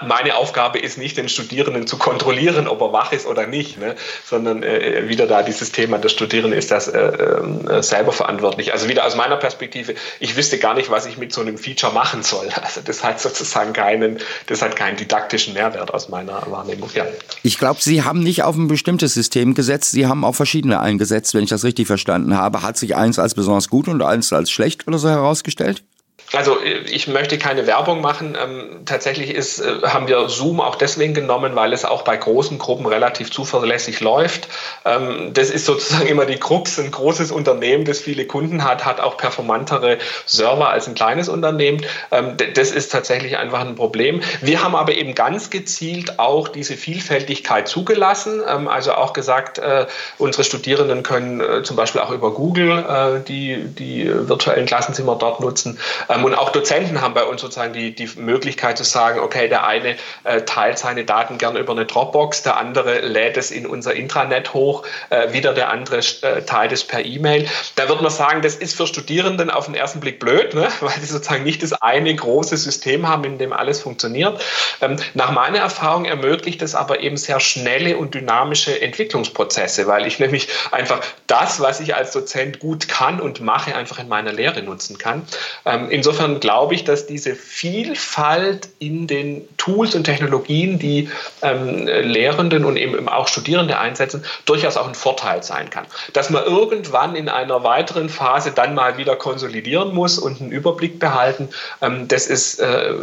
meine 0.07 0.37
Aufgabe 0.37 0.79
ist 0.79 0.99
nicht, 0.99 1.17
den 1.17 1.29
Studierenden 1.29 1.87
zu 1.87 1.99
kontrollieren, 1.99 2.69
ob 2.69 2.81
er 2.81 2.93
wach 2.93 3.13
ist 3.13 3.27
oder 3.27 3.47
nicht, 3.47 3.79
ne? 3.79 3.95
sondern 4.25 4.63
äh, 4.63 5.09
wieder 5.09 5.27
da 5.27 5.43
dieses 5.43 5.73
Thema, 5.73 5.99
der 5.99 6.09
Studierende 6.09 6.57
ist 6.57 6.71
das 6.71 6.89
äh, 6.89 6.99
äh, 6.99 7.83
selber 7.83 8.13
verantwortlich. 8.13 8.73
Also 8.73 8.89
wieder 8.89 9.07
aus 9.07 9.17
meiner 9.17 9.37
Perspektive, 9.37 9.95
ich 10.21 10.37
wüsste 10.37 10.59
gar 10.59 10.75
nicht, 10.75 10.91
was 10.91 11.07
ich 11.07 11.19
mit 11.19 11.33
so 11.33 11.41
einem 11.41 11.59
Feature 11.59 11.93
machen 11.93 12.23
soll. 12.23 12.49
Also 12.69 12.81
das 12.85 13.03
hat 13.03 13.21
sozusagen 13.21 13.73
keinen, 13.73 14.19
das 14.47 14.61
hat 14.61 14.77
keinen 14.77 14.97
didaktischen 14.97 15.55
Mehrwert 15.55 15.95
aus 15.95 16.09
meiner 16.09 16.43
Wahrnehmung. 16.51 16.91
Ja. 16.95 17.07
Ich 17.43 17.59
glaube, 17.59 17.81
Sie 17.81 18.03
haben 18.03 18.23
nicht 18.23 18.43
auf 18.43 18.57
ein 18.57 18.69
bestimmtes 18.69 19.15
System 19.15 19.55
gesetzt, 19.55 19.93
Sie 19.93 20.07
haben 20.07 20.25
auch 20.25 20.35
verschiedene 20.35 20.81
eingesetzt, 20.81 21.35
wenn 21.35 21.45
ich 21.45 21.51
das 21.51 21.65
richtig 21.65 21.87
verstanden 21.87 22.37
habe. 22.37 22.63
Hat 22.63 22.77
sich 22.77 22.95
eins 22.95 23.19
als 23.19 23.35
besonders 23.35 23.69
gut 23.69 23.89
und 23.89 24.03
eins 24.03 24.33
als 24.33 24.51
schlecht 24.59 24.89
oder 24.89 24.99
so 24.99 25.09
herausgestellt? 25.09 25.85
Also 26.33 26.59
ich 26.63 27.09
möchte 27.09 27.39
keine 27.39 27.67
Werbung 27.67 28.03
machen. 28.03 28.37
Ähm, 28.41 28.85
tatsächlich 28.85 29.31
ist, 29.31 29.61
äh, 29.61 29.81
haben 29.85 30.09
wir 30.09 30.29
Zoom 30.29 30.61
auch 30.61 30.75
deswegen 30.75 31.15
genommen, 31.15 31.57
weil 31.57 31.73
es 31.73 31.87
auch 31.87 32.03
bei 32.03 32.17
großen 32.17 32.59
Gruppen 32.59 32.87
relativ 32.87 33.31
zuverlässig 33.31 34.01
läuft. 34.01 34.49
Ähm, 34.85 35.33
das 35.33 35.49
ist 35.49 35.65
sozusagen 35.65 36.07
immer 36.07 36.27
die 36.27 36.37
Krux. 36.37 36.79
Ein 36.79 36.91
großes 36.91 37.31
Unternehmen, 37.31 37.87
das 37.87 38.01
viele 38.01 38.27
Kunden 38.27 38.65
hat, 38.65 38.85
hat 38.85 39.01
auch 39.01 39.17
performantere 39.17 39.99
Server 40.27 40.69
als 40.69 40.87
ein 40.87 40.95
kleines 40.95 41.31
Unternehmen. 41.31 41.85
Ähm, 42.11 42.37
das 42.55 42.73
ist 42.73 42.93
tatsächlich 42.93 43.39
einfach 43.39 43.61
ein 43.61 43.75
Problem. 43.75 44.21
Wir 44.43 44.63
haben 44.63 44.77
aber 44.77 44.93
eben 44.93 45.15
ganz 45.15 45.49
gezielt 45.49 46.19
auch 46.19 46.49
diese 46.49 46.77
Vielfältigkeit 46.77 47.69
zugelassen. 47.69 48.43
Ähm, 48.47 48.69
also 48.69 48.93
auch 48.93 49.15
gesagt, 49.15 49.59
äh, 49.59 49.87
unsere 50.19 50.45
Studierenden 50.45 51.03
können 51.03 51.41
äh, 51.41 51.63
zum 51.63 51.77
Beispiel 51.77 52.03
auch 52.03 52.11
über 52.11 52.33
Google 52.33 52.79
äh, 52.79 53.25
die, 53.27 53.65
die 53.65 54.11
virtuellen 54.29 54.67
Klassenzimmer 54.67 55.17
dort 55.17 55.41
nutzen. 55.41 55.79
Ähm, 56.19 56.25
und 56.25 56.35
auch 56.35 56.51
Dozenten 56.51 57.01
haben 57.01 57.15
bei 57.15 57.25
uns 57.25 57.41
sozusagen 57.41 57.73
die, 57.73 57.95
die 57.95 58.09
Möglichkeit 58.17 58.79
zu 58.79 58.85
sagen, 58.85 59.21
okay, 59.21 59.49
der 59.49 59.67
eine 59.67 59.97
äh, 60.25 60.43
teilt 60.43 60.79
seine 60.79 61.05
Daten 61.05 61.39
gerne 61.39 61.59
über 61.59 61.73
eine 61.73 61.87
Dropbox, 61.87 62.43
der 62.43 62.57
andere 62.57 63.01
lädt 63.01 63.37
es 63.37 63.51
in 63.51 63.67
unser 63.67 63.95
Intranet 63.95 64.55
hoch, 64.55 64.85
äh, 65.11 65.33
wieder 65.33 65.55
der 65.55 65.71
andere 65.71 65.99
äh, 65.99 66.43
teilt 66.43 66.73
es 66.73 66.85
per 66.85 67.05
E-Mail. 67.05 67.49
Da 67.77 67.89
würde 67.89 68.03
man 68.03 68.13
sagen, 68.13 68.43
das 68.43 68.57
ist 68.57 68.77
für 68.77 68.87
Studierenden 68.87 69.51
auf 69.51 69.67
den 69.67 69.75
ersten 69.75 70.01
Blick 70.01 70.19
blöd, 70.21 70.55
ne? 70.55 70.69
weil 70.81 70.99
sie 71.01 71.07
sozusagen 71.07 71.45
nicht 71.45 71.63
das 71.63 71.73
eine 71.73 72.15
große 72.15 72.57
System 72.57 73.09
haben, 73.09 73.25
in 73.25 73.39
dem 73.39 73.53
alles 73.53 73.81
funktioniert. 73.81 74.41
Ähm, 74.81 74.97
nach 75.15 75.33
meiner 75.33 75.59
Erfahrung 75.59 76.05
ermöglicht 76.05 76.63
es 76.63 76.75
aber 76.75 77.01
eben 77.01 77.17
sehr 77.17 77.41
schnelle 77.41 77.97
und 77.97 78.15
dynamische 78.15 78.81
Entwicklungsprozesse, 78.81 79.87
weil 79.87 80.07
ich 80.07 80.19
nämlich 80.19 80.49
einfach 80.71 81.01
das, 81.27 81.61
was 81.61 81.81
ich 81.81 81.95
als 81.95 82.13
Dozent 82.13 82.59
gut 82.59 82.89
kann 82.89 83.21
und 83.21 83.41
mache, 83.41 83.75
einfach 83.75 83.99
in 83.99 84.09
meiner 84.09 84.33
Lehre 84.33 84.63
nutzen 84.63 84.99
kann. 84.99 85.23
Ähm, 85.65 85.91
insofern 86.09 86.41
glaube 86.41 86.75
ich, 86.75 86.85
dass 86.85 87.07
diese 87.07 87.35
Vielfalt 87.35 88.71
in 88.79 89.07
den 89.07 89.47
Tools 89.59 89.95
und 89.95 90.05
Technologien, 90.05 90.79
die 90.79 91.11
ähm, 91.43 91.87
Lehrenden 91.87 92.65
und 92.65 92.79
eben 92.79 93.11
auch 93.11 93.29
Studierende 93.29 93.79
einsetzen, 93.79 94.25
durchaus 94.47 94.79
auch 94.79 94.89
ein 94.89 94.95
Vorteil 94.95 95.43
sein 95.43 95.69
kann. 95.69 95.85
Dass 96.15 96.31
man 96.31 96.45
irgendwann 96.45 97.15
in 97.15 97.29
einer 97.29 97.63
weiteren 97.63 98.09
Phase 98.09 98.53
dann 98.53 98.75
mal 98.75 98.97
wieder 98.97 99.17
konsolidieren 99.17 99.95
muss 99.95 100.19
und 100.19 100.41
einen 100.41 100.51
Überblick 100.51 100.99
behalten, 100.99 101.51
ähm, 101.83 102.09
das 102.09 102.27
ist 102.27 102.59
äh, 102.59 102.95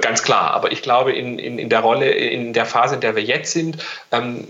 ganz 0.00 0.24
klar. 0.24 0.50
Aber 0.50 0.72
ich 0.72 0.82
glaube, 0.82 1.12
in, 1.12 1.38
in, 1.38 1.60
in 1.60 1.68
der 1.68 1.80
Rolle, 1.80 2.10
in 2.10 2.52
der 2.52 2.66
Phase, 2.66 2.96
in 2.96 3.00
der 3.00 3.14
wir 3.14 3.22
jetzt 3.22 3.52
sind, 3.52 3.76
ähm, 4.10 4.44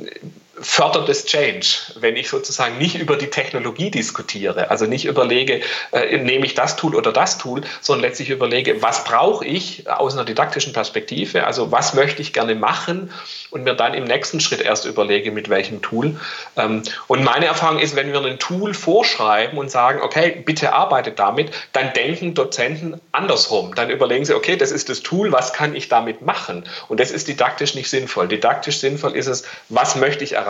fördert 0.60 1.08
es 1.08 1.24
Change, 1.24 1.66
wenn 1.96 2.16
ich 2.16 2.28
sozusagen 2.28 2.76
nicht 2.78 2.96
über 2.96 3.16
die 3.16 3.28
Technologie 3.28 3.90
diskutiere, 3.90 4.70
also 4.70 4.84
nicht 4.84 5.06
überlege, 5.06 5.62
äh, 5.92 6.18
nehme 6.18 6.44
ich 6.44 6.54
das 6.54 6.76
Tool 6.76 6.94
oder 6.94 7.12
das 7.12 7.38
Tool, 7.38 7.62
sondern 7.80 8.02
letztlich 8.08 8.28
überlege, 8.28 8.82
was 8.82 9.04
brauche 9.04 9.44
ich 9.44 9.88
aus 9.88 10.14
einer 10.14 10.24
didaktischen 10.24 10.72
Perspektive, 10.72 11.46
also 11.46 11.72
was 11.72 11.94
möchte 11.94 12.20
ich 12.20 12.32
gerne 12.32 12.54
machen 12.54 13.10
und 13.50 13.64
mir 13.64 13.74
dann 13.74 13.94
im 13.94 14.04
nächsten 14.04 14.40
Schritt 14.40 14.60
erst 14.60 14.84
überlege, 14.84 15.32
mit 15.32 15.48
welchem 15.48 15.80
Tool. 15.80 16.16
Ähm, 16.56 16.82
und 17.06 17.24
meine 17.24 17.46
Erfahrung 17.46 17.78
ist, 17.78 17.96
wenn 17.96 18.12
wir 18.12 18.20
ein 18.20 18.38
Tool 18.38 18.74
vorschreiben 18.74 19.58
und 19.58 19.70
sagen, 19.70 20.02
okay, 20.02 20.42
bitte 20.44 20.74
arbeitet 20.74 21.18
damit, 21.18 21.52
dann 21.72 21.92
denken 21.94 22.34
Dozenten 22.34 23.00
andersrum. 23.12 23.74
Dann 23.74 23.88
überlegen 23.88 24.26
sie, 24.26 24.34
okay, 24.34 24.56
das 24.56 24.72
ist 24.72 24.90
das 24.90 25.00
Tool, 25.00 25.32
was 25.32 25.54
kann 25.54 25.74
ich 25.74 25.88
damit 25.88 26.20
machen? 26.20 26.64
Und 26.88 27.00
das 27.00 27.10
ist 27.10 27.28
didaktisch 27.28 27.74
nicht 27.74 27.88
sinnvoll. 27.88 28.28
Didaktisch 28.28 28.78
sinnvoll 28.78 29.16
ist 29.16 29.26
es, 29.26 29.44
was 29.70 29.96
möchte 29.96 30.22
ich 30.22 30.34
erreichen? 30.34 30.49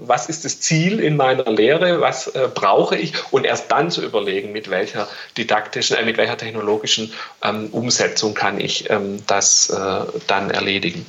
Was 0.00 0.28
ist 0.28 0.44
das 0.44 0.60
Ziel 0.60 1.00
in 1.00 1.16
meiner 1.16 1.50
Lehre? 1.50 2.00
Was 2.00 2.28
äh, 2.28 2.48
brauche 2.52 2.96
ich? 2.96 3.14
Und 3.32 3.44
erst 3.44 3.70
dann 3.70 3.90
zu 3.90 4.02
überlegen, 4.04 4.52
mit 4.52 4.70
welcher 4.70 5.08
didaktischen, 5.36 5.96
äh, 5.96 6.04
mit 6.04 6.16
welcher 6.16 6.36
technologischen 6.36 7.12
ähm, 7.42 7.68
Umsetzung 7.72 8.34
kann 8.34 8.60
ich 8.60 8.90
ähm, 8.90 9.18
das 9.26 9.70
äh, 9.70 10.00
dann 10.26 10.50
erledigen. 10.50 11.06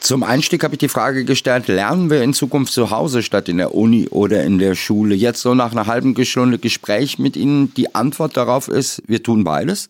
Zum 0.00 0.22
Einstieg 0.22 0.62
habe 0.62 0.74
ich 0.74 0.78
die 0.78 0.88
Frage 0.88 1.24
gestellt, 1.24 1.68
lernen 1.68 2.10
wir 2.10 2.22
in 2.22 2.32
Zukunft 2.32 2.72
zu 2.72 2.90
Hause 2.90 3.22
statt 3.22 3.48
in 3.48 3.58
der 3.58 3.74
Uni 3.74 4.06
oder 4.08 4.44
in 4.44 4.58
der 4.58 4.74
Schule? 4.74 5.14
Jetzt 5.14 5.42
so 5.42 5.54
nach 5.54 5.72
einer 5.72 5.86
halben 5.86 6.14
Stunde 6.24 6.58
Gespräch 6.58 7.18
mit 7.18 7.36
Ihnen, 7.36 7.74
die 7.74 7.94
Antwort 7.94 8.36
darauf 8.36 8.68
ist, 8.68 9.02
wir 9.06 9.22
tun 9.22 9.42
beides? 9.42 9.88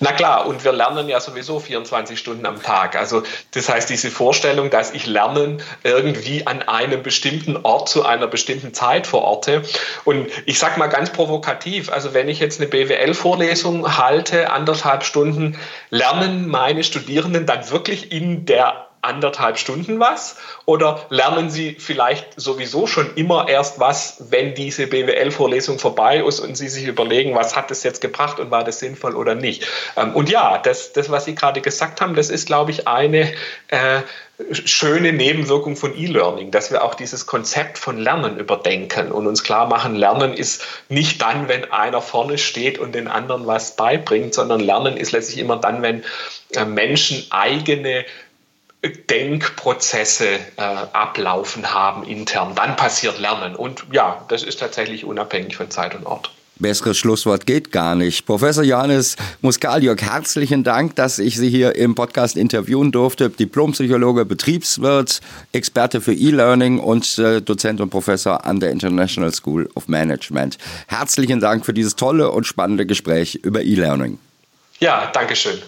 Na 0.00 0.12
klar, 0.12 0.46
und 0.46 0.64
wir 0.64 0.72
lernen 0.72 1.08
ja 1.08 1.18
sowieso 1.20 1.58
24 1.58 2.18
Stunden 2.18 2.46
am 2.46 2.62
Tag. 2.62 2.96
Also 2.96 3.22
das 3.52 3.68
heißt, 3.68 3.90
diese 3.90 4.10
Vorstellung, 4.10 4.70
dass 4.70 4.92
ich 4.92 5.06
Lernen 5.06 5.62
irgendwie 5.82 6.46
an 6.46 6.62
einem 6.62 7.02
bestimmten 7.02 7.56
Ort 7.56 7.88
zu 7.88 8.04
einer 8.04 8.26
bestimmten 8.26 8.74
Zeit 8.74 9.06
verorte. 9.06 9.62
Und 10.04 10.28
ich 10.46 10.58
sage 10.58 10.78
mal 10.78 10.86
ganz 10.86 11.10
provokativ, 11.10 11.90
also 11.90 12.14
wenn 12.14 12.28
ich 12.28 12.38
jetzt 12.38 12.60
eine 12.60 12.68
BWL-Vorlesung 12.68 13.98
halte, 13.98 14.52
anderthalb 14.52 15.04
Stunden, 15.04 15.58
lernen 15.90 16.48
meine 16.48 16.84
Studierenden 16.84 17.46
dann 17.46 17.70
wirklich 17.70 18.12
in 18.12 18.46
der 18.46 18.87
anderthalb 19.02 19.58
Stunden 19.58 20.00
was? 20.00 20.36
Oder 20.64 21.06
lernen 21.10 21.50
Sie 21.50 21.76
vielleicht 21.78 22.40
sowieso 22.40 22.86
schon 22.86 23.14
immer 23.14 23.48
erst 23.48 23.80
was, 23.80 24.16
wenn 24.30 24.54
diese 24.54 24.86
BWL-Vorlesung 24.86 25.78
vorbei 25.78 26.18
ist 26.18 26.40
und 26.40 26.56
Sie 26.56 26.68
sich 26.68 26.86
überlegen, 26.86 27.34
was 27.34 27.56
hat 27.56 27.70
das 27.70 27.82
jetzt 27.82 28.00
gebracht 28.00 28.40
und 28.40 28.50
war 28.50 28.64
das 28.64 28.78
sinnvoll 28.80 29.14
oder 29.14 29.34
nicht? 29.34 29.66
Ähm, 29.96 30.14
und 30.14 30.30
ja, 30.30 30.58
das, 30.58 30.92
das 30.92 31.10
was 31.10 31.24
Sie 31.24 31.34
gerade 31.34 31.60
gesagt 31.60 32.00
haben, 32.00 32.14
das 32.14 32.30
ist, 32.30 32.46
glaube 32.46 32.70
ich, 32.70 32.88
eine 32.88 33.32
äh, 33.68 34.02
schöne 34.52 35.12
Nebenwirkung 35.12 35.76
von 35.76 35.96
E-Learning, 35.96 36.50
dass 36.52 36.70
wir 36.70 36.84
auch 36.84 36.94
dieses 36.94 37.26
Konzept 37.26 37.76
von 37.76 37.98
Lernen 37.98 38.38
überdenken 38.38 39.10
und 39.10 39.26
uns 39.26 39.42
klar 39.42 39.66
machen, 39.66 39.96
Lernen 39.96 40.32
ist 40.32 40.64
nicht 40.88 41.20
dann, 41.20 41.48
wenn 41.48 41.70
einer 41.72 42.00
vorne 42.00 42.38
steht 42.38 42.78
und 42.78 42.94
den 42.94 43.08
anderen 43.08 43.46
was 43.46 43.74
beibringt, 43.74 44.34
sondern 44.34 44.60
Lernen 44.60 44.96
ist 44.96 45.10
letztlich 45.12 45.38
immer 45.38 45.56
dann, 45.56 45.82
wenn 45.82 46.04
äh, 46.54 46.64
Menschen 46.64 47.26
eigene 47.30 48.04
Denkprozesse 48.82 50.26
äh, 50.56 50.62
ablaufen 50.62 51.74
haben 51.74 52.04
intern. 52.04 52.54
Dann 52.54 52.76
passiert 52.76 53.18
Lernen. 53.18 53.56
Und 53.56 53.84
ja, 53.92 54.24
das 54.28 54.42
ist 54.42 54.60
tatsächlich 54.60 55.04
unabhängig 55.04 55.56
von 55.56 55.70
Zeit 55.70 55.94
und 55.94 56.06
Ort. 56.06 56.30
Besseres 56.60 56.98
Schlusswort 56.98 57.46
geht 57.46 57.70
gar 57.70 57.94
nicht. 57.94 58.26
Professor 58.26 58.64
Johannes 58.64 59.16
Muskaliok, 59.42 60.02
herzlichen 60.02 60.64
Dank, 60.64 60.96
dass 60.96 61.20
ich 61.20 61.36
Sie 61.36 61.48
hier 61.48 61.76
im 61.76 61.94
Podcast 61.94 62.36
interviewen 62.36 62.90
durfte. 62.90 63.30
Diplompsychologe, 63.30 64.24
Betriebswirt, 64.24 65.20
Experte 65.52 66.00
für 66.00 66.14
E-Learning 66.14 66.80
und 66.80 67.18
äh, 67.18 67.40
Dozent 67.40 67.80
und 67.80 67.90
Professor 67.90 68.44
an 68.44 68.58
der 68.58 68.72
International 68.72 69.32
School 69.32 69.68
of 69.76 69.86
Management. 69.86 70.58
Herzlichen 70.88 71.38
Dank 71.38 71.64
für 71.64 71.72
dieses 71.72 71.94
tolle 71.94 72.30
und 72.30 72.44
spannende 72.44 72.86
Gespräch 72.86 73.36
über 73.36 73.62
E-Learning. 73.62 74.18
Ja, 74.80 75.10
Dankeschön. 75.12 75.58